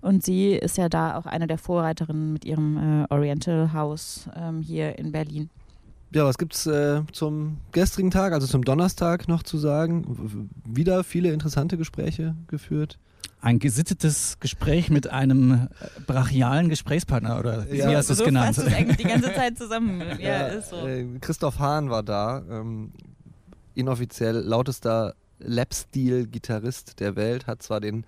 und 0.00 0.24
sie 0.24 0.52
ist 0.52 0.76
ja 0.78 0.88
da 0.88 1.16
auch 1.16 1.26
eine 1.26 1.46
der 1.46 1.58
Vorreiterinnen 1.58 2.32
mit 2.32 2.44
ihrem 2.44 3.04
äh, 3.04 3.06
Oriental 3.12 3.72
House 3.72 4.28
ähm, 4.36 4.60
hier 4.60 4.98
in 4.98 5.12
Berlin. 5.12 5.50
Ja, 6.14 6.26
was 6.26 6.36
gibt's 6.36 6.66
äh, 6.66 7.02
zum 7.12 7.58
gestrigen 7.72 8.10
Tag, 8.10 8.34
also 8.34 8.46
zum 8.46 8.64
Donnerstag 8.64 9.28
noch 9.28 9.42
zu 9.42 9.56
sagen? 9.56 10.50
Wieder 10.66 11.04
viele 11.04 11.32
interessante 11.32 11.78
Gespräche 11.78 12.34
geführt. 12.48 12.98
Ein 13.40 13.58
gesittetes 13.58 14.38
Gespräch 14.38 14.90
mit 14.90 15.08
einem 15.08 15.52
äh, 15.52 16.00
brachialen 16.06 16.68
Gesprächspartner 16.68 17.38
oder 17.38 17.66
ja, 17.72 17.90
wie 17.90 17.96
hast 17.96 18.10
du 18.10 18.12
es 18.12 18.18
so 18.18 18.24
genannt? 18.24 18.56
Fasst 18.56 18.68
es 18.68 18.74
eigentlich 18.74 18.98
die 18.98 19.04
ganze 19.04 19.32
Zeit 19.32 19.56
zusammen. 19.56 20.00
Ja, 20.20 20.28
ja 20.28 20.46
ist 20.48 20.68
so. 20.68 20.86
Äh, 20.86 21.18
Christoph 21.20 21.58
Hahn 21.58 21.88
war 21.88 22.02
da. 22.02 22.42
Ähm, 22.48 22.92
inoffiziell 23.74 24.36
lautester 24.36 25.14
Lap-Steel-Gitarrist 25.38 27.00
der 27.00 27.16
Welt, 27.16 27.46
hat 27.46 27.62
zwar 27.62 27.80
den 27.80 28.06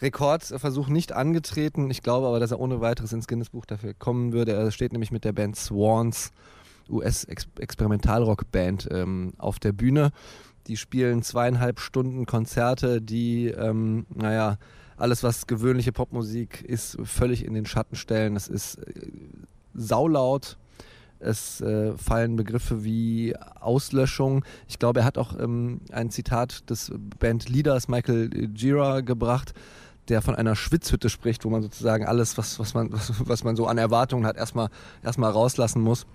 Rekordversuch 0.00 0.88
nicht 0.88 1.12
angetreten, 1.12 1.90
ich 1.90 2.02
glaube 2.02 2.26
aber, 2.26 2.40
dass 2.40 2.50
er 2.50 2.60
ohne 2.60 2.80
weiteres 2.80 3.12
ins 3.12 3.28
Guinness-Buch 3.28 3.64
dafür 3.64 3.94
kommen 3.94 4.32
würde. 4.32 4.52
Er 4.52 4.70
steht 4.70 4.92
nämlich 4.92 5.12
mit 5.12 5.24
der 5.24 5.32
Band 5.32 5.56
Swans, 5.56 6.32
US-Experimentalrock-Band, 6.90 8.88
ähm, 8.90 9.32
auf 9.38 9.58
der 9.58 9.72
Bühne. 9.72 10.10
Die 10.66 10.76
spielen 10.76 11.22
zweieinhalb 11.22 11.78
Stunden 11.78 12.26
Konzerte, 12.26 13.00
die, 13.00 13.48
ähm, 13.48 14.06
naja, 14.14 14.58
alles, 14.96 15.22
was 15.22 15.46
gewöhnliche 15.46 15.92
Popmusik 15.92 16.62
ist, 16.62 16.96
völlig 17.02 17.44
in 17.44 17.54
den 17.54 17.66
Schatten 17.66 17.96
stellen. 17.96 18.36
Es 18.36 18.48
ist 18.48 18.76
äh, 18.76 19.10
saulaut, 19.74 20.56
es 21.24 21.60
äh, 21.60 21.96
fallen 21.96 22.36
Begriffe 22.36 22.84
wie 22.84 23.34
Auslöschung. 23.60 24.44
Ich 24.68 24.78
glaube, 24.78 25.00
er 25.00 25.06
hat 25.06 25.18
auch 25.18 25.38
ähm, 25.38 25.80
ein 25.92 26.10
Zitat 26.10 26.68
des 26.70 26.92
Bandleaders 27.18 27.88
Michael 27.88 28.28
Gira 28.28 29.00
gebracht, 29.00 29.54
der 30.08 30.22
von 30.22 30.34
einer 30.34 30.54
Schwitzhütte 30.54 31.08
spricht, 31.08 31.44
wo 31.44 31.50
man 31.50 31.62
sozusagen 31.62 32.06
alles, 32.06 32.36
was, 32.36 32.58
was, 32.58 32.74
man, 32.74 32.92
was, 32.92 33.12
was 33.26 33.44
man 33.44 33.56
so 33.56 33.66
an 33.66 33.78
Erwartungen 33.78 34.26
hat, 34.26 34.36
erstmal, 34.36 34.68
erstmal 35.02 35.30
rauslassen 35.30 35.82
muss. 35.82 36.06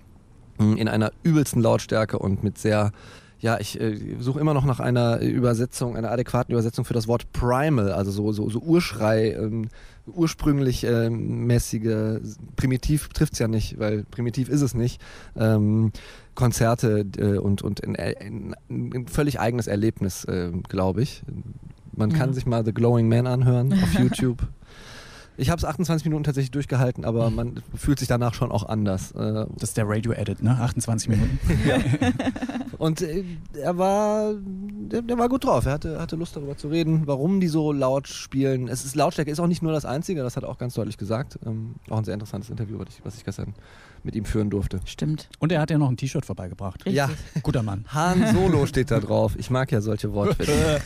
In 0.58 0.88
einer 0.88 1.10
übelsten 1.22 1.62
Lautstärke 1.62 2.18
und 2.18 2.44
mit 2.44 2.58
sehr 2.58 2.92
ja, 3.40 3.58
ich 3.58 3.80
äh, 3.80 4.16
suche 4.18 4.38
immer 4.38 4.54
noch 4.54 4.66
nach 4.66 4.80
einer 4.80 5.20
Übersetzung, 5.20 5.96
einer 5.96 6.10
adäquaten 6.10 6.52
Übersetzung 6.52 6.84
für 6.84 6.94
das 6.94 7.08
Wort 7.08 7.32
primal, 7.32 7.92
also 7.92 8.10
so, 8.10 8.32
so, 8.32 8.50
so 8.50 8.60
Urschrei, 8.60 9.32
ähm, 9.32 9.68
ursprünglich 10.06 10.84
äh, 10.84 11.08
mäßige, 11.08 12.20
primitiv 12.56 13.08
trifft 13.08 13.34
es 13.34 13.38
ja 13.38 13.48
nicht, 13.48 13.78
weil 13.78 14.04
primitiv 14.04 14.48
ist 14.48 14.60
es 14.60 14.74
nicht, 14.74 15.00
ähm, 15.36 15.92
Konzerte 16.34 17.06
äh, 17.16 17.38
und, 17.38 17.62
und 17.62 17.82
ein, 17.82 17.96
ein, 17.96 18.54
ein, 18.68 19.06
völlig 19.08 19.40
eigenes 19.40 19.66
Erlebnis, 19.66 20.24
äh, 20.24 20.50
glaube 20.68 21.02
ich. 21.02 21.22
Man 21.96 22.12
kann 22.12 22.32
sich 22.32 22.46
mal 22.46 22.64
The 22.64 22.72
Glowing 22.72 23.08
Man 23.08 23.26
anhören 23.26 23.72
auf 23.72 23.94
YouTube. 23.98 24.46
Ich 25.36 25.50
habe 25.50 25.58
es 25.58 25.64
28 25.64 26.04
Minuten 26.04 26.24
tatsächlich 26.24 26.50
durchgehalten, 26.50 27.04
aber 27.04 27.30
man 27.30 27.62
fühlt 27.74 27.98
sich 27.98 28.08
danach 28.08 28.34
schon 28.34 28.52
auch 28.52 28.68
anders. 28.68 29.12
Äh. 29.12 29.46
Das 29.56 29.70
ist 29.70 29.76
der 29.76 29.88
Radio-Edit, 29.88 30.42
ne? 30.42 30.58
28 30.60 31.08
Minuten. 31.08 31.38
Und 32.78 33.02
äh, 33.02 33.24
er 33.54 33.76
war, 33.78 34.34
der, 34.34 35.02
der, 35.02 35.18
war 35.18 35.28
gut 35.28 35.44
drauf. 35.44 35.66
Er 35.66 35.72
hatte, 35.72 36.00
hatte 36.00 36.16
Lust 36.16 36.36
darüber 36.36 36.56
zu 36.56 36.68
reden, 36.68 37.06
warum 37.06 37.40
die 37.40 37.48
so 37.48 37.72
laut 37.72 38.08
spielen. 38.08 38.68
Es 38.68 38.84
ist 38.84 38.96
Lautstärke 38.96 39.30
ist 39.30 39.40
auch 39.40 39.46
nicht 39.46 39.62
nur 39.62 39.72
das 39.72 39.84
Einzige, 39.84 40.22
das 40.22 40.36
hat 40.36 40.44
er 40.44 40.48
auch 40.48 40.58
ganz 40.58 40.74
deutlich 40.74 40.96
gesagt. 40.96 41.38
Ähm, 41.44 41.74
auch 41.90 41.98
ein 41.98 42.04
sehr 42.04 42.14
interessantes 42.14 42.50
Interview, 42.50 42.78
was 42.78 42.88
ich, 42.88 43.04
was 43.04 43.16
ich 43.16 43.24
gestern 43.24 43.54
mit 44.02 44.14
ihm 44.14 44.24
führen 44.24 44.50
durfte. 44.50 44.80
Stimmt. 44.86 45.28
Und 45.38 45.52
er 45.52 45.60
hat 45.60 45.70
ja 45.70 45.78
noch 45.78 45.90
ein 45.90 45.96
T-Shirt 45.96 46.24
vorbeigebracht. 46.24 46.86
Richtig. 46.86 46.94
Ja. 46.94 47.10
Guter 47.42 47.62
Mann. 47.62 47.84
Han 47.88 48.34
Solo 48.34 48.64
steht 48.66 48.90
da 48.90 49.00
drauf. 49.00 49.34
Ich 49.38 49.50
mag 49.50 49.70
ja 49.72 49.80
solche 49.80 50.12
Wortwitze. 50.14 50.80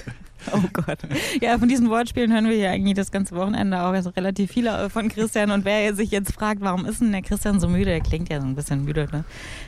Oh 0.53 0.63
Gott. 0.73 0.99
Ja, 1.41 1.59
von 1.59 1.69
diesen 1.69 1.91
Wortspielen 1.91 2.33
hören 2.33 2.47
wir 2.47 2.57
ja 2.57 2.71
eigentlich 2.71 2.95
das 2.95 3.11
ganze 3.11 3.35
Wochenende 3.35 3.81
auch 3.81 3.93
also 3.93 4.11
relativ 4.11 4.51
viele 4.53 4.91
von 4.91 5.09
Christian. 5.09 5.51
Und 5.51 5.65
wer 5.65 5.95
sich 5.95 6.11
jetzt 6.11 6.33
fragt, 6.33 6.61
warum 6.61 6.87
ist 6.87 7.01
denn 7.01 7.13
der 7.13 7.23
Christian 7.23 7.61
so 7.61 7.69
müde? 7.69 7.87
Der 7.87 8.01
klingt 8.01 8.29
ja 8.29 8.41
so 8.41 8.47
ein 8.47 8.55
bisschen 8.55 8.85
müde. 8.85 9.09
Ne? 9.13 9.25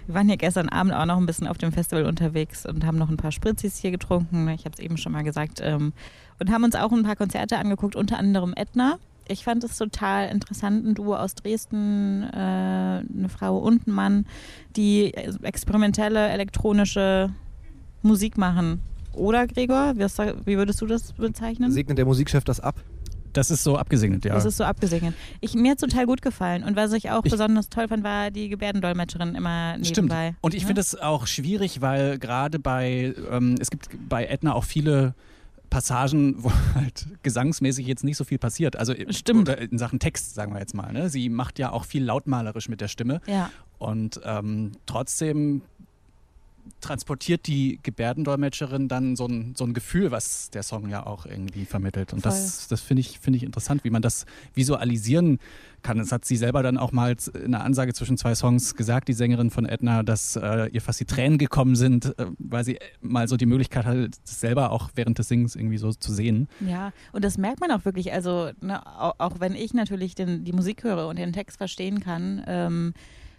Wir 0.06 0.14
waren 0.14 0.28
ja 0.28 0.36
gestern 0.36 0.68
Abend 0.68 0.92
auch 0.92 1.06
noch 1.06 1.16
ein 1.16 1.26
bisschen 1.26 1.46
auf 1.46 1.58
dem 1.58 1.72
Festival 1.72 2.04
unterwegs 2.04 2.66
und 2.66 2.84
haben 2.84 2.98
noch 2.98 3.10
ein 3.10 3.16
paar 3.16 3.32
Spritzis 3.32 3.78
hier 3.78 3.90
getrunken. 3.90 4.48
Ich 4.48 4.64
habe 4.64 4.74
es 4.74 4.80
eben 4.80 4.96
schon 4.96 5.12
mal 5.12 5.24
gesagt. 5.24 5.60
Ähm, 5.62 5.92
und 6.38 6.50
haben 6.50 6.64
uns 6.64 6.74
auch 6.74 6.92
ein 6.92 7.02
paar 7.02 7.16
Konzerte 7.16 7.56
angeguckt, 7.56 7.96
unter 7.96 8.18
anderem 8.18 8.52
Edna 8.54 8.98
ich 9.28 9.44
fand 9.44 9.64
es 9.64 9.76
total 9.76 10.28
interessant, 10.28 10.86
ein 10.86 10.94
Duo 10.94 11.16
aus 11.16 11.34
Dresden, 11.34 12.22
äh, 12.22 12.36
eine 12.36 13.28
Frau 13.28 13.58
und 13.58 13.86
ein 13.86 13.92
Mann, 13.92 14.26
die 14.76 15.14
experimentelle 15.14 16.28
elektronische 16.28 17.30
Musik 18.02 18.38
machen. 18.38 18.80
Oder, 19.16 19.46
Gregor? 19.46 19.94
Wie 19.96 20.56
würdest 20.56 20.80
du 20.80 20.86
das 20.86 21.12
bezeichnen? 21.12 21.72
Segnet 21.72 21.98
der 21.98 22.04
Musikchef 22.04 22.44
das 22.44 22.60
ab? 22.60 22.76
Das 23.36 23.50
ist 23.50 23.64
so 23.64 23.76
abgesegnet, 23.76 24.24
ja. 24.24 24.32
Das 24.32 24.46
ist 24.46 24.56
so 24.56 24.64
abgesegnet. 24.64 25.14
Ich, 25.42 25.54
mir 25.54 25.72
hat 25.72 25.82
es 25.82 25.82
total 25.82 26.06
gut 26.06 26.22
gefallen. 26.22 26.64
Und 26.64 26.74
was 26.74 26.92
ich 26.94 27.10
auch 27.10 27.22
ich 27.22 27.30
besonders 27.30 27.68
toll 27.68 27.86
fand, 27.86 28.02
war 28.02 28.30
die 28.30 28.48
Gebärdendolmetscherin 28.48 29.34
immer 29.34 29.76
nebenbei. 29.76 30.28
Stimmt. 30.28 30.38
Und 30.40 30.54
ich 30.54 30.62
ja? 30.62 30.66
finde 30.68 30.80
es 30.80 30.98
auch 30.98 31.26
schwierig, 31.26 31.82
weil 31.82 32.18
gerade 32.18 32.58
bei, 32.58 33.14
ähm, 33.30 33.56
es 33.60 33.70
gibt 33.70 33.90
bei 34.08 34.24
Edna 34.26 34.54
auch 34.54 34.64
viele 34.64 35.14
Passagen, 35.68 36.36
wo 36.42 36.50
halt 36.74 37.08
gesangsmäßig 37.22 37.86
jetzt 37.86 38.04
nicht 38.04 38.16
so 38.16 38.24
viel 38.24 38.38
passiert. 38.38 38.76
Also 38.76 38.94
Stimmt. 39.10 39.50
Oder 39.50 39.58
in 39.60 39.76
Sachen 39.76 39.98
Text, 39.98 40.34
sagen 40.34 40.54
wir 40.54 40.60
jetzt 40.60 40.74
mal. 40.74 40.92
Ne? 40.92 41.10
Sie 41.10 41.28
macht 41.28 41.58
ja 41.58 41.72
auch 41.72 41.84
viel 41.84 42.04
lautmalerisch 42.04 42.70
mit 42.70 42.80
der 42.80 42.88
Stimme. 42.88 43.20
Ja. 43.26 43.50
Und 43.78 44.18
ähm, 44.24 44.72
trotzdem 44.86 45.60
transportiert 46.80 47.46
die 47.46 47.78
Gebärdendolmetscherin 47.82 48.88
dann 48.88 49.16
so 49.16 49.26
ein, 49.26 49.54
so 49.56 49.64
ein 49.64 49.74
Gefühl, 49.74 50.10
was 50.10 50.50
der 50.50 50.62
Song 50.62 50.88
ja 50.88 51.06
auch 51.06 51.26
irgendwie 51.26 51.64
vermittelt. 51.64 52.12
Und 52.12 52.22
Voll. 52.22 52.32
das, 52.32 52.68
das 52.68 52.80
finde 52.80 53.00
ich, 53.00 53.18
find 53.18 53.36
ich 53.36 53.42
interessant, 53.42 53.84
wie 53.84 53.90
man 53.90 54.02
das 54.02 54.26
visualisieren 54.54 55.38
kann. 55.82 55.98
Das 55.98 56.12
hat 56.12 56.24
sie 56.24 56.36
selber 56.36 56.62
dann 56.62 56.78
auch 56.78 56.92
mal 56.92 57.16
in 57.34 57.54
einer 57.54 57.64
Ansage 57.64 57.94
zwischen 57.94 58.16
zwei 58.16 58.34
Songs 58.34 58.74
gesagt, 58.74 59.08
die 59.08 59.12
Sängerin 59.12 59.50
von 59.50 59.66
Edna, 59.66 60.02
dass 60.02 60.36
äh, 60.36 60.68
ihr 60.72 60.80
fast 60.80 61.00
die 61.00 61.04
Tränen 61.04 61.38
gekommen 61.38 61.76
sind, 61.76 62.18
äh, 62.18 62.26
weil 62.38 62.64
sie 62.64 62.78
mal 63.00 63.28
so 63.28 63.36
die 63.36 63.46
Möglichkeit 63.46 63.86
hatte, 63.86 64.10
das 64.10 64.40
selber 64.40 64.72
auch 64.72 64.90
während 64.94 65.18
des 65.18 65.28
Singens 65.28 65.54
irgendwie 65.56 65.78
so 65.78 65.92
zu 65.92 66.12
sehen. 66.12 66.48
Ja, 66.60 66.92
und 67.12 67.24
das 67.24 67.38
merkt 67.38 67.60
man 67.60 67.70
auch 67.70 67.84
wirklich. 67.84 68.12
Also, 68.12 68.50
ne, 68.60 68.84
auch, 68.86 69.14
auch, 69.18 69.40
wenn 69.40 69.54
ich 69.54 69.74
natürlich 69.74 70.14
den, 70.14 70.44
die 70.44 70.52
Musik 70.52 70.84
höre 70.84 71.06
und 71.08 71.18
den 71.18 71.32
Text 71.32 71.56
verstehen 71.56 72.00
kann, 72.00 72.42
ähm, 72.46 72.94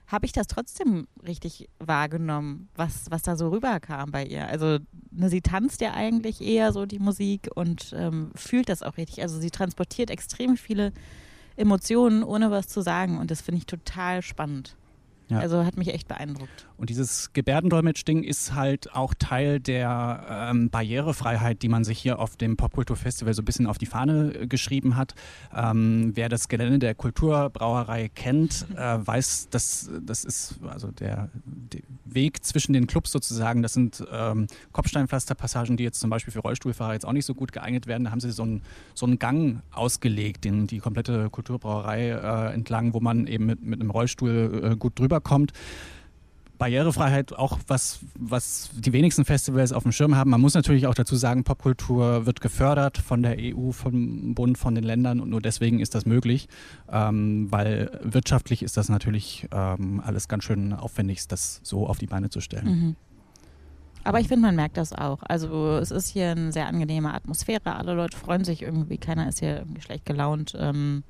habe 0.07 0.25
ich 0.25 0.31
das 0.31 0.47
trotzdem 0.47 1.07
richtig 1.25 1.69
wahrgenommen, 1.79 2.69
was, 2.75 3.11
was 3.11 3.23
da 3.23 3.35
so 3.35 3.49
rüberkam 3.49 4.11
bei 4.11 4.25
ihr. 4.25 4.47
Also 4.47 4.79
ne, 5.11 5.29
sie 5.29 5.41
tanzt 5.41 5.81
ja 5.81 5.93
eigentlich 5.93 6.41
eher 6.41 6.71
so 6.71 6.85
die 6.85 6.99
Musik 6.99 7.49
und 7.53 7.93
ähm, 7.95 8.31
fühlt 8.33 8.69
das 8.69 8.83
auch 8.83 8.95
richtig. 8.97 9.21
Also 9.21 9.39
sie 9.39 9.51
transportiert 9.51 10.09
extrem 10.09 10.55
viele 10.55 10.93
Emotionen, 11.57 12.23
ohne 12.23 12.51
was 12.51 12.67
zu 12.69 12.81
sagen. 12.81 13.17
Und 13.17 13.31
das 13.31 13.41
finde 13.41 13.59
ich 13.59 13.65
total 13.65 14.21
spannend. 14.21 14.77
Ja. 15.29 15.39
Also 15.39 15.65
hat 15.65 15.75
mich 15.77 15.93
echt 15.93 16.07
beeindruckt. 16.07 16.67
Und 16.77 16.89
dieses 16.89 17.33
Gebärdendolmetsch-Ding 17.33 18.23
ist 18.23 18.53
halt 18.53 18.93
auch 18.93 19.13
Teil 19.13 19.59
der 19.59 20.49
ähm, 20.51 20.69
Barrierefreiheit, 20.69 21.61
die 21.63 21.67
man 21.67 21.83
sich 21.83 21.99
hier 21.99 22.19
auf 22.19 22.37
dem 22.37 22.55
Popkulturfestival 22.55 23.33
so 23.33 23.41
ein 23.41 23.45
bisschen 23.45 23.67
auf 23.67 23.77
die 23.77 23.87
Fahne 23.87 24.33
äh, 24.33 24.47
geschrieben 24.47 24.95
hat. 24.95 25.15
Ähm, 25.53 26.11
wer 26.15 26.29
das 26.29 26.47
Gelände 26.47 26.79
der 26.79 26.95
Kulturbrauerei 26.95 28.09
kennt, 28.09 28.67
äh, 28.75 29.05
weiß, 29.05 29.49
dass 29.49 29.89
das 30.01 30.23
ist 30.23 30.55
also 30.67 30.91
der, 30.91 31.29
der, 31.45 31.81
Weg 32.09 32.45
zwischen 32.45 32.71
den 32.71 32.87
Clubs 32.87 33.11
sozusagen. 33.11 33.61
Das 33.61 33.73
sind 33.73 34.01
ähm, 34.11 34.47
Kopfsteinpflasterpassagen, 34.71 35.75
die 35.75 35.83
jetzt 35.83 35.99
zum 35.99 36.09
Beispiel 36.09 36.31
für 36.31 36.39
Rollstuhlfahrer 36.39 36.93
jetzt 36.93 37.05
auch 37.05 37.11
nicht 37.11 37.25
so 37.25 37.33
gut 37.33 37.51
geeignet 37.51 37.85
werden. 37.85 38.05
Da 38.05 38.11
haben 38.11 38.21
sie 38.21 38.31
so 38.31 38.43
einen, 38.43 38.61
so 38.93 39.05
einen 39.05 39.19
Gang 39.19 39.61
ausgelegt, 39.71 40.45
den 40.45 40.67
die 40.67 40.79
komplette 40.79 41.29
Kulturbrauerei 41.29 42.09
äh, 42.11 42.53
entlang, 42.53 42.93
wo 42.93 43.01
man 43.01 43.27
eben 43.27 43.45
mit, 43.45 43.61
mit 43.61 43.81
einem 43.81 43.91
Rollstuhl 43.91 44.71
äh, 44.71 44.75
gut 44.77 44.97
drüber 44.97 45.16
rüberkommt. 45.17 45.53
Barrierefreiheit 46.57 47.33
auch 47.33 47.59
was, 47.67 47.99
was 48.17 48.71
die 48.73 48.91
wenigsten 48.91 49.25
Festivals 49.25 49.71
auf 49.71 49.83
dem 49.83 49.91
Schirm 49.91 50.15
haben. 50.15 50.31
Man 50.31 50.41
muss 50.41 50.55
natürlich 50.55 50.87
auch 50.87 50.95
dazu 50.95 51.15
sagen, 51.15 51.43
Popkultur 51.43 52.25
wird 52.25 52.41
gefördert 52.41 52.97
von 52.97 53.21
der 53.21 53.37
EU, 53.37 53.71
vom 53.71 54.33
Bund, 54.33 54.57
von 54.57 54.73
den 54.73 54.83
Ländern 54.83 55.19
und 55.19 55.29
nur 55.29 55.39
deswegen 55.39 55.79
ist 55.79 55.93
das 55.93 56.07
möglich, 56.07 56.47
ähm, 56.91 57.45
weil 57.51 57.99
wirtschaftlich 58.01 58.63
ist 58.63 58.75
das 58.75 58.89
natürlich 58.89 59.47
ähm, 59.51 60.01
alles 60.03 60.27
ganz 60.27 60.45
schön 60.45 60.73
aufwendig, 60.73 61.27
das 61.27 61.59
so 61.61 61.85
auf 61.85 61.99
die 61.99 62.07
Beine 62.07 62.31
zu 62.31 62.41
stellen. 62.41 62.65
Mhm. 62.65 62.95
Aber 64.03 64.19
ich 64.19 64.27
finde, 64.27 64.47
man 64.47 64.55
merkt 64.55 64.77
das 64.77 64.93
auch. 64.93 65.19
Also 65.23 65.75
es 65.75 65.91
ist 65.91 66.07
hier 66.07 66.31
eine 66.31 66.51
sehr 66.51 66.65
angenehme 66.65 67.13
Atmosphäre. 67.13 67.75
Alle 67.75 67.93
Leute 67.93 68.17
freuen 68.17 68.45
sich 68.45 68.61
irgendwie. 68.63 68.97
Keiner 68.97 69.27
ist 69.27 69.39
hier 69.39 69.57
irgendwie 69.57 69.81
schlecht 69.81 70.05
gelaunt. 70.05 70.55
Ähm, 70.57 71.03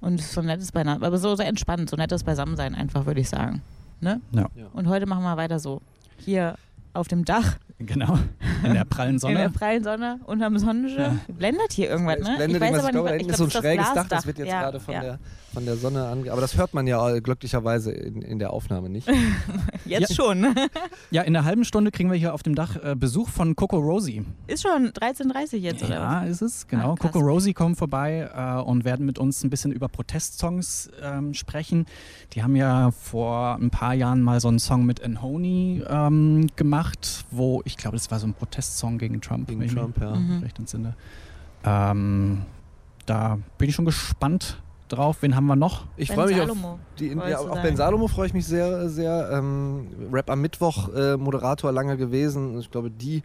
und 0.00 0.20
so 0.20 0.42
nettes 0.42 0.72
Beisammen, 0.72 1.02
aber 1.02 1.18
so, 1.18 1.34
so 1.36 1.42
entspannt, 1.42 1.90
so 1.90 1.96
nettes 1.96 2.24
Beisammensein 2.24 2.74
einfach, 2.74 3.06
würde 3.06 3.20
ich 3.20 3.28
sagen. 3.28 3.62
Ne? 4.00 4.20
Ja. 4.32 4.48
Und 4.72 4.88
heute 4.88 5.06
machen 5.06 5.22
wir 5.22 5.36
weiter 5.36 5.58
so. 5.58 5.82
Hier 6.18 6.56
auf 6.94 7.08
dem 7.08 7.24
Dach. 7.24 7.58
Genau. 7.78 8.18
In 8.64 8.74
der 8.74 8.84
prallen 8.84 9.18
Sonne. 9.18 9.34
In 9.34 9.40
der 9.40 9.48
prallen 9.48 9.84
Sonne, 9.84 10.20
unterm 10.26 10.58
Sonnenschirm. 10.58 11.20
Ja. 11.28 11.34
Blendet 11.34 11.72
hier 11.72 11.90
irgendwas, 11.90 12.18
ne? 12.18 12.36
Blendet 12.36 12.62
ich 12.62 12.68
weiß 12.68 12.78
aber 12.78 12.82
nicht, 12.82 12.90
glaube, 12.92 13.16
ich 13.16 13.22
glaube, 13.28 13.36
so 13.36 13.44
ein 13.44 13.50
schräges 13.50 13.92
Dach, 13.94 14.08
das 14.08 14.26
wird 14.26 14.38
jetzt 14.38 14.48
ja. 14.48 14.62
gerade 14.62 14.80
von, 14.80 14.94
ja. 14.94 15.00
der, 15.00 15.18
von 15.52 15.64
der 15.64 15.76
Sonne 15.76 16.06
ange... 16.06 16.30
Aber 16.30 16.40
das 16.40 16.56
hört 16.56 16.74
man 16.74 16.86
ja 16.86 17.18
glücklicherweise 17.18 17.92
in, 17.92 18.22
in 18.22 18.38
der 18.38 18.52
Aufnahme 18.52 18.88
nicht. 18.88 19.08
jetzt 19.84 20.14
schon. 20.14 20.54
Ja, 21.12 21.22
in 21.22 21.34
einer 21.34 21.44
halben 21.44 21.64
Stunde 21.64 21.90
kriegen 21.90 22.10
wir 22.10 22.16
hier 22.16 22.34
auf 22.34 22.42
dem 22.42 22.54
Dach 22.54 22.76
äh, 22.76 22.94
Besuch 22.94 23.28
von 23.28 23.56
Coco 23.56 23.78
Rosie. 23.78 24.24
Ist 24.46 24.62
schon 24.62 24.90
13.30 24.90 25.54
Uhr 25.54 25.58
jetzt, 25.58 25.82
oder 25.82 25.94
Ja, 25.94 26.24
ist 26.24 26.40
es, 26.40 26.68
genau. 26.68 26.92
Ah, 26.92 26.96
Coco 26.96 27.18
Rosie 27.18 27.52
kommen 27.52 27.74
vorbei 27.74 28.30
äh, 28.32 28.60
und 28.60 28.84
werden 28.84 29.06
mit 29.06 29.18
uns 29.18 29.42
ein 29.42 29.50
bisschen 29.50 29.72
über 29.72 29.88
Protestsongs 29.88 30.90
ähm, 31.02 31.34
sprechen. 31.34 31.86
Die 32.32 32.42
haben 32.42 32.54
ja 32.54 32.92
vor 32.92 33.56
ein 33.56 33.70
paar 33.70 33.94
Jahren 33.94 34.22
mal 34.22 34.40
so 34.40 34.48
einen 34.48 34.60
Song 34.60 34.86
mit 34.86 35.00
Enhoney 35.00 35.82
ähm, 35.88 36.46
gemacht, 36.56 37.24
wo 37.30 37.62
ich 37.64 37.76
glaube, 37.76 37.96
das 37.96 38.10
war 38.10 38.18
so 38.18 38.26
ein 38.26 38.34
Protestsong 38.40 38.98
gegen 38.98 39.20
Trump. 39.20 39.48
Gegen 39.48 39.68
Trump, 39.68 40.00
ja. 40.00 40.14
Mhm. 40.14 40.40
Recht 40.42 40.58
entsinne. 40.58 40.94
Ähm, 41.64 42.42
da 43.06 43.38
bin 43.58 43.68
ich 43.68 43.74
schon 43.74 43.84
gespannt 43.84 44.62
drauf. 44.88 45.18
Wen 45.20 45.36
haben 45.36 45.46
wir 45.46 45.56
noch? 45.56 45.84
Ich 45.96 46.10
freue 46.10 46.28
mich 46.28 46.40
auf 46.40 46.56
die, 46.98 47.08
ja, 47.08 47.38
auf 47.38 47.62
Ben 47.62 47.76
Salomo 47.76 48.08
freue 48.08 48.26
ich 48.26 48.34
mich 48.34 48.46
sehr, 48.46 48.88
sehr. 48.88 49.30
Ähm, 49.32 49.86
Rap 50.10 50.30
am 50.30 50.40
Mittwoch 50.40 50.92
äh, 50.94 51.16
Moderator 51.16 51.70
lange 51.70 51.96
gewesen. 51.96 52.58
Ich 52.58 52.70
glaube 52.70 52.90
die 52.90 53.22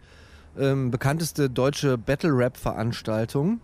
ähm, 0.58 0.90
bekannteste 0.90 1.50
deutsche 1.50 1.98
Battle 1.98 2.30
Rap 2.30 2.56
Veranstaltung 2.56 3.60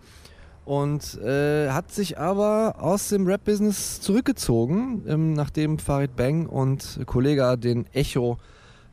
und 0.65 1.19
äh, 1.21 1.69
hat 1.69 1.91
sich 1.91 2.17
aber 2.17 2.75
aus 2.79 3.09
dem 3.09 3.27
Rap-Business 3.27 3.99
zurückgezogen, 3.99 5.03
ähm, 5.07 5.33
nachdem 5.33 5.77
Farid 5.77 6.15
Bang 6.15 6.45
und 6.45 7.01
Kollega 7.05 7.55
den 7.55 7.85
Echo 7.93 8.37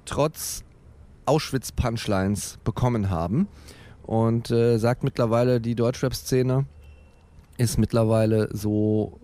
trotz 0.04 0.64
Auschwitz-Punchlines 1.30 2.58
bekommen 2.64 3.08
haben. 3.08 3.48
Und 4.02 4.50
äh, 4.50 4.78
sagt 4.78 5.04
mittlerweile, 5.04 5.60
die 5.60 5.76
Deutschrap-Szene 5.76 6.66
ist 7.58 7.78
mittlerweile 7.78 8.48
so 8.52 9.20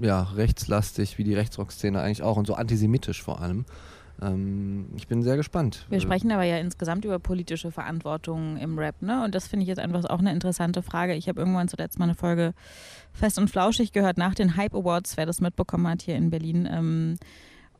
ja, 0.00 0.22
rechtslastig 0.22 1.18
wie 1.18 1.24
die 1.24 1.34
Rechtsrock-Szene 1.34 2.00
eigentlich 2.00 2.22
auch 2.22 2.36
und 2.36 2.46
so 2.46 2.54
antisemitisch 2.54 3.22
vor 3.22 3.40
allem. 3.40 3.64
Ähm, 4.20 4.86
ich 4.96 5.06
bin 5.06 5.22
sehr 5.22 5.36
gespannt. 5.36 5.86
Wir 5.88 6.00
sprechen 6.00 6.32
aber 6.32 6.42
ja 6.42 6.58
insgesamt 6.58 7.04
über 7.04 7.18
politische 7.18 7.70
Verantwortung 7.70 8.56
im 8.56 8.78
Rap, 8.78 9.00
ne? 9.00 9.24
Und 9.24 9.34
das 9.34 9.46
finde 9.46 9.62
ich 9.62 9.68
jetzt 9.68 9.78
einfach 9.78 10.04
auch 10.06 10.18
eine 10.18 10.32
interessante 10.32 10.82
Frage. 10.82 11.14
Ich 11.14 11.28
habe 11.28 11.40
irgendwann 11.40 11.68
zuletzt 11.68 11.98
mal 11.98 12.06
eine 12.06 12.14
Folge 12.14 12.52
Fest 13.12 13.38
und 13.38 13.48
Flauschig 13.48 13.92
gehört 13.92 14.18
nach 14.18 14.34
den 14.34 14.56
Hype 14.56 14.74
Awards, 14.74 15.16
wer 15.16 15.26
das 15.26 15.40
mitbekommen 15.40 15.86
hat 15.86 16.02
hier 16.02 16.16
in 16.16 16.30
Berlin. 16.30 16.68
Ähm, 16.70 17.16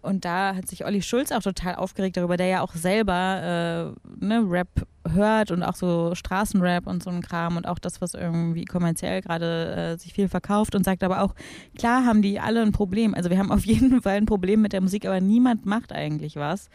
und 0.02 0.24
da 0.24 0.54
hat 0.54 0.68
sich 0.68 0.84
Olli 0.84 1.02
Schulz 1.02 1.32
auch 1.32 1.42
total 1.42 1.74
aufgeregt 1.74 2.16
darüber, 2.16 2.36
der 2.36 2.46
ja 2.46 2.60
auch 2.62 2.74
selber 2.74 3.94
äh, 4.20 4.24
ne, 4.24 4.42
Rap 4.48 4.68
hört 5.08 5.50
und 5.50 5.62
auch 5.62 5.74
so 5.74 6.14
Straßenrap 6.14 6.86
und 6.86 7.02
so 7.02 7.10
ein 7.10 7.22
Kram 7.22 7.56
und 7.56 7.66
auch 7.66 7.78
das, 7.78 8.00
was 8.00 8.14
irgendwie 8.14 8.64
kommerziell 8.64 9.20
gerade 9.22 9.74
äh, 9.74 9.98
sich 9.98 10.12
viel 10.12 10.28
verkauft 10.28 10.74
und 10.74 10.84
sagt 10.84 11.02
aber 11.02 11.22
auch, 11.22 11.34
klar 11.76 12.04
haben 12.04 12.22
die 12.22 12.40
alle 12.40 12.62
ein 12.62 12.72
Problem. 12.72 13.14
Also 13.14 13.30
wir 13.30 13.38
haben 13.38 13.52
auf 13.52 13.64
jeden 13.66 14.02
Fall 14.02 14.16
ein 14.16 14.26
Problem 14.26 14.62
mit 14.62 14.72
der 14.72 14.80
Musik, 14.80 15.06
aber 15.06 15.20
niemand 15.20 15.66
macht 15.66 15.92
eigentlich 15.92 16.36
was. 16.36 16.68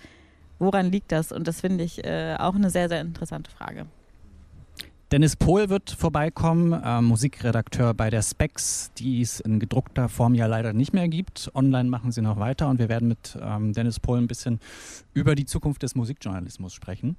Woran 0.59 0.91
liegt 0.91 1.11
das? 1.11 1.31
Und 1.31 1.47
das 1.47 1.61
finde 1.61 1.83
ich 1.83 2.03
äh, 2.05 2.35
auch 2.39 2.55
eine 2.55 2.69
sehr, 2.69 2.87
sehr 2.89 3.01
interessante 3.01 3.51
Frage. 3.51 3.85
Dennis 5.11 5.35
Pohl 5.35 5.69
wird 5.69 5.91
vorbeikommen, 5.91 6.73
äh, 6.73 7.01
Musikredakteur 7.01 7.93
bei 7.93 8.09
der 8.09 8.23
Specs, 8.23 8.91
die 8.97 9.21
es 9.21 9.39
in 9.39 9.59
gedruckter 9.59 10.09
Form 10.09 10.33
ja 10.33 10.47
leider 10.47 10.73
nicht 10.73 10.93
mehr 10.93 11.07
gibt. 11.07 11.51
Online 11.53 11.87
machen 11.87 12.11
sie 12.11 12.21
noch 12.21 12.39
weiter 12.39 12.67
und 12.69 12.79
wir 12.79 12.89
werden 12.89 13.07
mit 13.07 13.37
ähm, 13.39 13.73
Dennis 13.73 13.99
Pohl 13.99 14.17
ein 14.17 14.27
bisschen 14.27 14.59
über 15.13 15.35
die 15.35 15.45
Zukunft 15.45 15.83
des 15.83 15.93
Musikjournalismus 15.93 16.73
sprechen. 16.73 17.17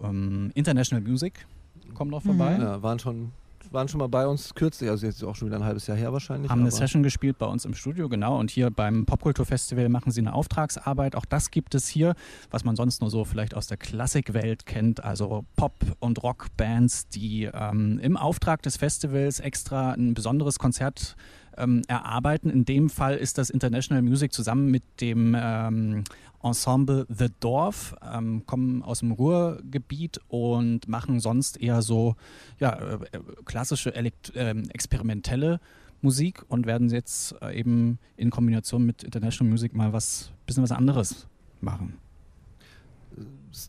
Ähm, 0.00 0.52
International 0.54 1.02
Music 1.02 1.46
kommt 1.94 2.12
noch 2.12 2.22
vorbei. 2.22 2.56
Mhm. 2.56 2.62
Ja, 2.62 2.82
waren 2.82 2.98
schon 3.00 3.32
waren 3.72 3.88
schon 3.88 3.98
mal 3.98 4.08
bei 4.08 4.26
uns 4.26 4.54
kürzlich, 4.54 4.90
also 4.90 5.06
jetzt 5.06 5.22
auch 5.24 5.34
schon 5.34 5.48
wieder 5.48 5.58
ein 5.58 5.64
halbes 5.64 5.86
Jahr 5.86 5.96
her 5.96 6.12
wahrscheinlich. 6.12 6.50
Haben 6.50 6.60
eine 6.60 6.70
Session 6.70 7.02
gespielt 7.02 7.38
bei 7.38 7.46
uns 7.46 7.64
im 7.64 7.74
Studio, 7.74 8.08
genau. 8.08 8.38
Und 8.38 8.50
hier 8.50 8.70
beim 8.70 9.06
Popkulturfestival 9.06 9.88
machen 9.88 10.12
sie 10.12 10.20
eine 10.20 10.34
Auftragsarbeit. 10.34 11.16
Auch 11.16 11.24
das 11.24 11.50
gibt 11.50 11.74
es 11.74 11.88
hier, 11.88 12.14
was 12.50 12.64
man 12.64 12.76
sonst 12.76 13.00
nur 13.00 13.10
so 13.10 13.24
vielleicht 13.24 13.54
aus 13.54 13.66
der 13.66 13.76
Klassikwelt 13.76 14.66
kennt. 14.66 15.02
Also 15.04 15.44
Pop- 15.56 15.96
und 16.00 16.22
Rockbands, 16.22 17.08
die 17.08 17.44
ähm, 17.44 17.98
im 18.00 18.16
Auftrag 18.16 18.62
des 18.62 18.76
Festivals 18.76 19.40
extra 19.40 19.92
ein 19.92 20.14
besonderes 20.14 20.58
Konzert 20.58 21.16
ähm, 21.56 21.82
erarbeiten. 21.88 22.50
In 22.50 22.64
dem 22.64 22.90
Fall 22.90 23.16
ist 23.16 23.38
das 23.38 23.50
International 23.50 24.02
Music 24.02 24.32
zusammen 24.32 24.70
mit 24.70 24.82
dem 25.00 25.36
ähm, 25.38 26.04
Ensemble 26.42 27.06
The 27.08 27.28
Dorf, 27.40 27.94
ähm, 28.02 28.44
kommen 28.46 28.82
aus 28.82 29.00
dem 29.00 29.12
Ruhrgebiet 29.12 30.20
und 30.28 30.86
machen 30.88 31.20
sonst 31.20 31.60
eher 31.60 31.82
so 31.82 32.16
ja, 32.60 32.74
äh, 32.74 32.98
klassische 33.44 33.94
Elekt 33.94 34.36
äh, 34.36 34.54
experimentelle 34.70 35.60
Musik 36.02 36.44
und 36.48 36.66
werden 36.66 36.90
jetzt 36.90 37.34
äh, 37.40 37.58
eben 37.58 37.98
in 38.16 38.30
Kombination 38.30 38.84
mit 38.84 39.02
International 39.02 39.50
Music 39.50 39.74
mal 39.74 39.92
was 39.92 40.30
bisschen 40.46 40.62
was 40.62 40.72
anderes 40.72 41.26
machen. 41.62 41.98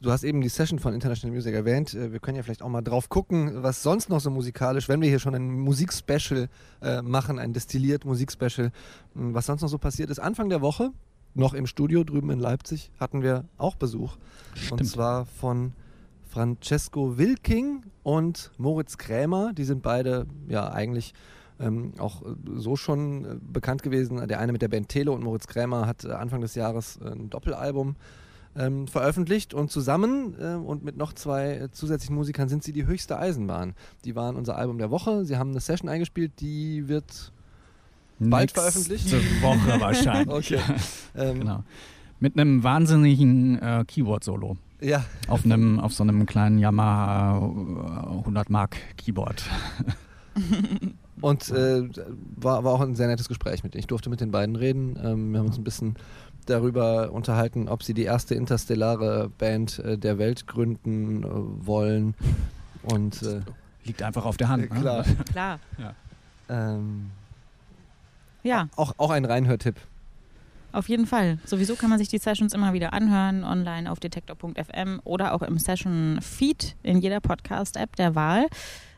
Du 0.01 0.11
hast 0.11 0.23
eben 0.23 0.41
die 0.41 0.49
Session 0.49 0.79
von 0.79 0.93
International 0.93 1.33
Music 1.35 1.53
erwähnt. 1.53 1.93
Äh, 1.93 2.11
wir 2.11 2.19
können 2.19 2.37
ja 2.37 2.43
vielleicht 2.43 2.61
auch 2.61 2.69
mal 2.69 2.81
drauf 2.81 3.09
gucken, 3.09 3.63
was 3.63 3.83
sonst 3.83 4.09
noch 4.09 4.19
so 4.19 4.29
musikalisch, 4.29 4.89
wenn 4.89 5.01
wir 5.01 5.09
hier 5.09 5.19
schon 5.19 5.35
ein 5.35 5.59
Musikspecial 5.59 6.49
äh, 6.81 7.01
machen, 7.01 7.39
ein 7.39 7.53
destilliert 7.53 8.05
Musikspecial, 8.05 8.71
was 9.13 9.45
sonst 9.45 9.61
noch 9.61 9.69
so 9.69 9.77
passiert 9.77 10.09
ist. 10.09 10.19
Anfang 10.19 10.49
der 10.49 10.61
Woche 10.61 10.91
noch 11.33 11.53
im 11.53 11.67
Studio 11.67 12.03
drüben 12.03 12.29
in 12.29 12.39
Leipzig 12.39 12.91
hatten 12.99 13.21
wir 13.21 13.45
auch 13.57 13.75
Besuch. 13.75 14.17
Stimmt. 14.55 14.81
Und 14.81 14.85
zwar 14.87 15.25
von 15.25 15.73
Francesco 16.29 17.17
Wilking 17.17 17.83
und 18.03 18.51
Moritz 18.57 18.97
Krämer. 18.97 19.53
Die 19.53 19.65
sind 19.65 19.83
beide 19.83 20.25
ja 20.47 20.71
eigentlich 20.71 21.13
ähm, 21.59 21.93
auch 21.97 22.21
äh, 22.23 22.35
so 22.55 22.75
schon 22.75 23.25
äh, 23.25 23.35
bekannt 23.41 23.83
gewesen. 23.83 24.27
Der 24.27 24.39
eine 24.39 24.51
mit 24.51 24.61
der 24.61 24.67
Band 24.67 24.89
Tele 24.89 25.11
und 25.11 25.23
Moritz 25.23 25.47
Krämer 25.47 25.85
hat 25.87 26.05
äh, 26.05 26.11
Anfang 26.11 26.41
des 26.41 26.55
Jahres 26.55 26.97
äh, 26.97 27.09
ein 27.09 27.29
Doppelalbum 27.29 27.95
ähm, 28.57 28.87
veröffentlicht 28.87 29.53
und 29.53 29.71
zusammen 29.71 30.35
äh, 30.39 30.55
und 30.55 30.83
mit 30.83 30.97
noch 30.97 31.13
zwei 31.13 31.55
äh, 31.55 31.71
zusätzlichen 31.71 32.15
Musikern 32.15 32.49
sind 32.49 32.63
sie 32.63 32.71
die 32.71 32.85
höchste 32.85 33.17
Eisenbahn. 33.17 33.73
Die 34.05 34.15
waren 34.15 34.35
unser 34.35 34.57
Album 34.57 34.77
der 34.77 34.91
Woche. 34.91 35.25
Sie 35.25 35.37
haben 35.37 35.51
eine 35.51 35.59
Session 35.59 35.89
eingespielt, 35.89 36.33
die 36.39 36.87
wird 36.87 37.31
bald 38.19 38.51
veröffentlicht? 38.51 39.11
Nächste 39.11 39.41
Woche 39.41 39.79
wahrscheinlich. 39.79 40.29
okay. 40.57 40.59
Ähm, 41.15 41.39
genau. 41.39 41.63
Mit 42.19 42.39
einem 42.39 42.63
wahnsinnigen 42.63 43.59
äh, 43.61 43.83
Keyboard-Solo. 43.85 44.57
Ja. 44.81 45.05
Auf, 45.27 45.45
einem, 45.45 45.79
auf 45.79 45.93
so 45.93 46.03
einem 46.03 46.25
kleinen 46.25 46.59
Yamaha 46.59 47.37
100 47.37 48.49
Mark 48.49 48.77
Keyboard. 48.97 49.43
Und 51.21 51.49
äh, 51.49 51.83
war, 52.35 52.63
war 52.63 52.73
auch 52.73 52.81
ein 52.81 52.95
sehr 52.95 53.07
nettes 53.07 53.27
Gespräch 53.27 53.63
mit 53.63 53.73
denen. 53.73 53.79
Ich 53.79 53.87
durfte 53.87 54.09
mit 54.09 54.21
den 54.21 54.31
beiden 54.31 54.55
reden. 54.55 54.99
Ähm, 55.01 55.31
wir 55.31 55.39
haben 55.39 55.47
uns 55.47 55.57
ein 55.57 55.63
bisschen 55.63 55.95
darüber 56.45 57.11
unterhalten, 57.11 57.67
ob 57.67 57.83
sie 57.83 57.93
die 57.93 58.03
erste 58.03 58.35
interstellare 58.35 59.29
Band 59.37 59.79
äh, 59.79 59.97
der 59.97 60.17
Welt 60.17 60.47
gründen 60.47 61.23
äh, 61.23 61.27
wollen. 61.65 62.15
Und 62.83 63.21
äh, 63.23 63.41
liegt 63.83 64.03
einfach 64.03 64.25
auf 64.25 64.37
der 64.37 64.49
Hand. 64.49 64.71
Ne? 64.71 64.79
Klar. 64.79 65.05
Klar. 65.31 65.59
Ja. 65.77 65.95
Ähm, 66.49 67.11
ja. 68.43 68.67
Auch, 68.75 68.93
auch 68.97 69.09
ein 69.09 69.25
Reinhörtipp. 69.25 69.75
Auf 70.71 70.89
jeden 70.89 71.07
Fall. 71.07 71.39
Sowieso 71.45 71.75
kann 71.75 71.89
man 71.89 71.99
sich 71.99 72.09
die 72.09 72.17
Sessions 72.17 72.53
immer 72.53 72.73
wieder 72.73 72.91
anhören, 72.91 73.45
online 73.45 73.89
auf 73.89 74.01
detektor.fm 74.01 74.99
oder 75.05 75.33
auch 75.33 75.41
im 75.41 75.57
Session-Feed 75.57 76.75
in 76.83 76.99
jeder 76.99 77.21
Podcast-App 77.21 77.95
der 77.95 78.13
Wahl. 78.13 78.47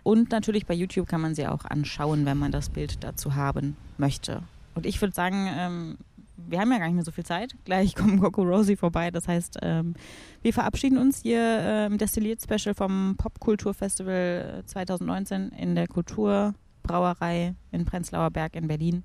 Und 0.02 0.32
natürlich 0.32 0.66
bei 0.66 0.74
YouTube 0.74 1.08
kann 1.08 1.22
man 1.22 1.36
sie 1.36 1.46
auch 1.48 1.66
anschauen, 1.66 2.26
wenn 2.26 2.38
man 2.38 2.52
das 2.52 2.70
Bild 2.70 3.04
dazu 3.04 3.36
haben 3.36 3.78
möchte. 3.98 4.42
Und 4.74 4.86
ich 4.86 5.00
würde 5.02 5.14
sagen, 5.14 5.48
ähm, 5.52 5.98
wir 6.38 6.60
haben 6.60 6.72
ja 6.72 6.78
gar 6.78 6.86
nicht 6.86 6.96
mehr 6.96 7.04
so 7.04 7.12
viel 7.12 7.26
Zeit. 7.26 7.56
Gleich 7.66 7.96
kommt 7.96 8.22
Coco 8.22 8.44
Rosie 8.44 8.76
vorbei. 8.76 9.12
Das 9.12 9.28
heißt, 9.28 9.60
ähm, 9.62 9.96
wir 10.42 10.54
verabschieden 10.54 10.98
uns 10.98 11.22
hier 11.22 11.86
im 11.88 11.94
ähm, 11.94 11.98
Destilliert-Special 11.98 12.76
vom 12.76 13.16
Popkulturfestival 13.18 14.64
2019 14.66 15.50
in 15.50 15.76
der 15.76 15.88
Kulturbrauerei 15.88 17.56
in 17.72 17.86
Prenzlauer 17.86 18.32
Berg 18.32 18.56
in 18.56 18.68
Berlin 18.68 19.04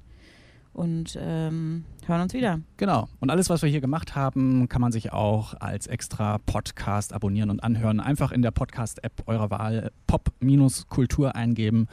und 0.73 1.19
ähm, 1.21 1.85
hören 2.07 2.23
uns 2.23 2.33
wieder. 2.33 2.61
Genau. 2.77 3.09
Und 3.21 3.31
alles, 3.31 3.51
was 3.51 3.63
wir 3.63 3.69
hier 3.69 3.81
gemacht 3.81 4.15
haben, 4.15 4.69
kann 4.69 4.81
man 4.81 4.93
sich 4.93 5.13
auch 5.13 5.55
als 5.61 5.87
extra 5.87 6.39
Podcast 6.39 7.13
abonnieren 7.13 7.51
und 7.51 7.63
anhören. 7.63 8.01
Einfach 8.01 8.33
in 8.33 8.43
der 8.43 8.51
Podcast-App 8.53 9.25
eurer 9.27 9.51
Wahl 9.51 9.91
Pop-Kultur 10.07 11.37
eingeben 11.37 11.89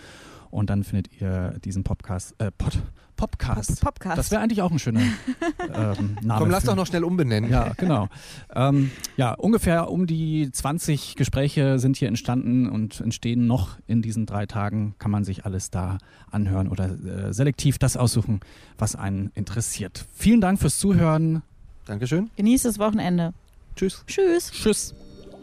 und 0.52 0.70
dann 0.70 0.84
findet 0.84 1.22
ihr 1.22 1.56
diesen 1.64 1.84
Podcast, 1.84 2.36
äh, 2.40 2.52
Pod, 2.52 2.82
Popcast. 3.20 3.82
Pop 3.82 3.96
Popcast. 3.96 4.18
Das 4.18 4.32
wäre 4.32 4.42
eigentlich 4.42 4.62
auch 4.62 4.72
ein 4.72 4.80
schöner 4.80 5.02
ähm, 5.02 6.18
Name. 6.22 6.40
Komm, 6.40 6.50
lass 6.50 6.64
doch 6.64 6.76
noch 6.76 6.88
schnell 6.88 7.04
umbenennen. 7.04 7.52
Ja, 7.52 7.74
genau. 7.76 8.08
ähm, 8.56 8.92
ja, 9.18 9.34
ungefähr 9.34 9.92
um 9.92 10.08
die 10.08 10.50
20 10.52 11.16
Gespräche 11.16 11.80
sind 11.80 11.98
hier 11.98 12.08
entstanden 12.08 12.70
und 12.70 13.02
entstehen 13.02 13.46
noch 13.46 13.78
in 13.88 14.02
diesen 14.02 14.26
drei 14.26 14.46
Tagen. 14.46 14.96
Kann 15.00 15.12
man 15.12 15.26
sich 15.26 15.46
alles 15.46 15.70
da 15.70 15.98
anhören 16.32 16.70
oder 16.70 16.86
äh, 16.86 17.34
selektiv 17.34 17.78
das 17.78 17.98
aussuchen, 17.98 18.40
was 18.78 18.96
einen 18.96 19.32
interessiert. 19.36 20.06
Vielen 20.16 20.40
Dank 20.40 20.60
fürs 20.60 20.80
Zuhören. 20.80 21.42
Dankeschön. 21.86 22.30
Genießt 22.38 22.66
das 22.66 22.80
Wochenende. 22.80 23.34
Tschüss. 23.76 24.04
Tschüss. 24.08 24.52
Tschüss. 24.52 24.96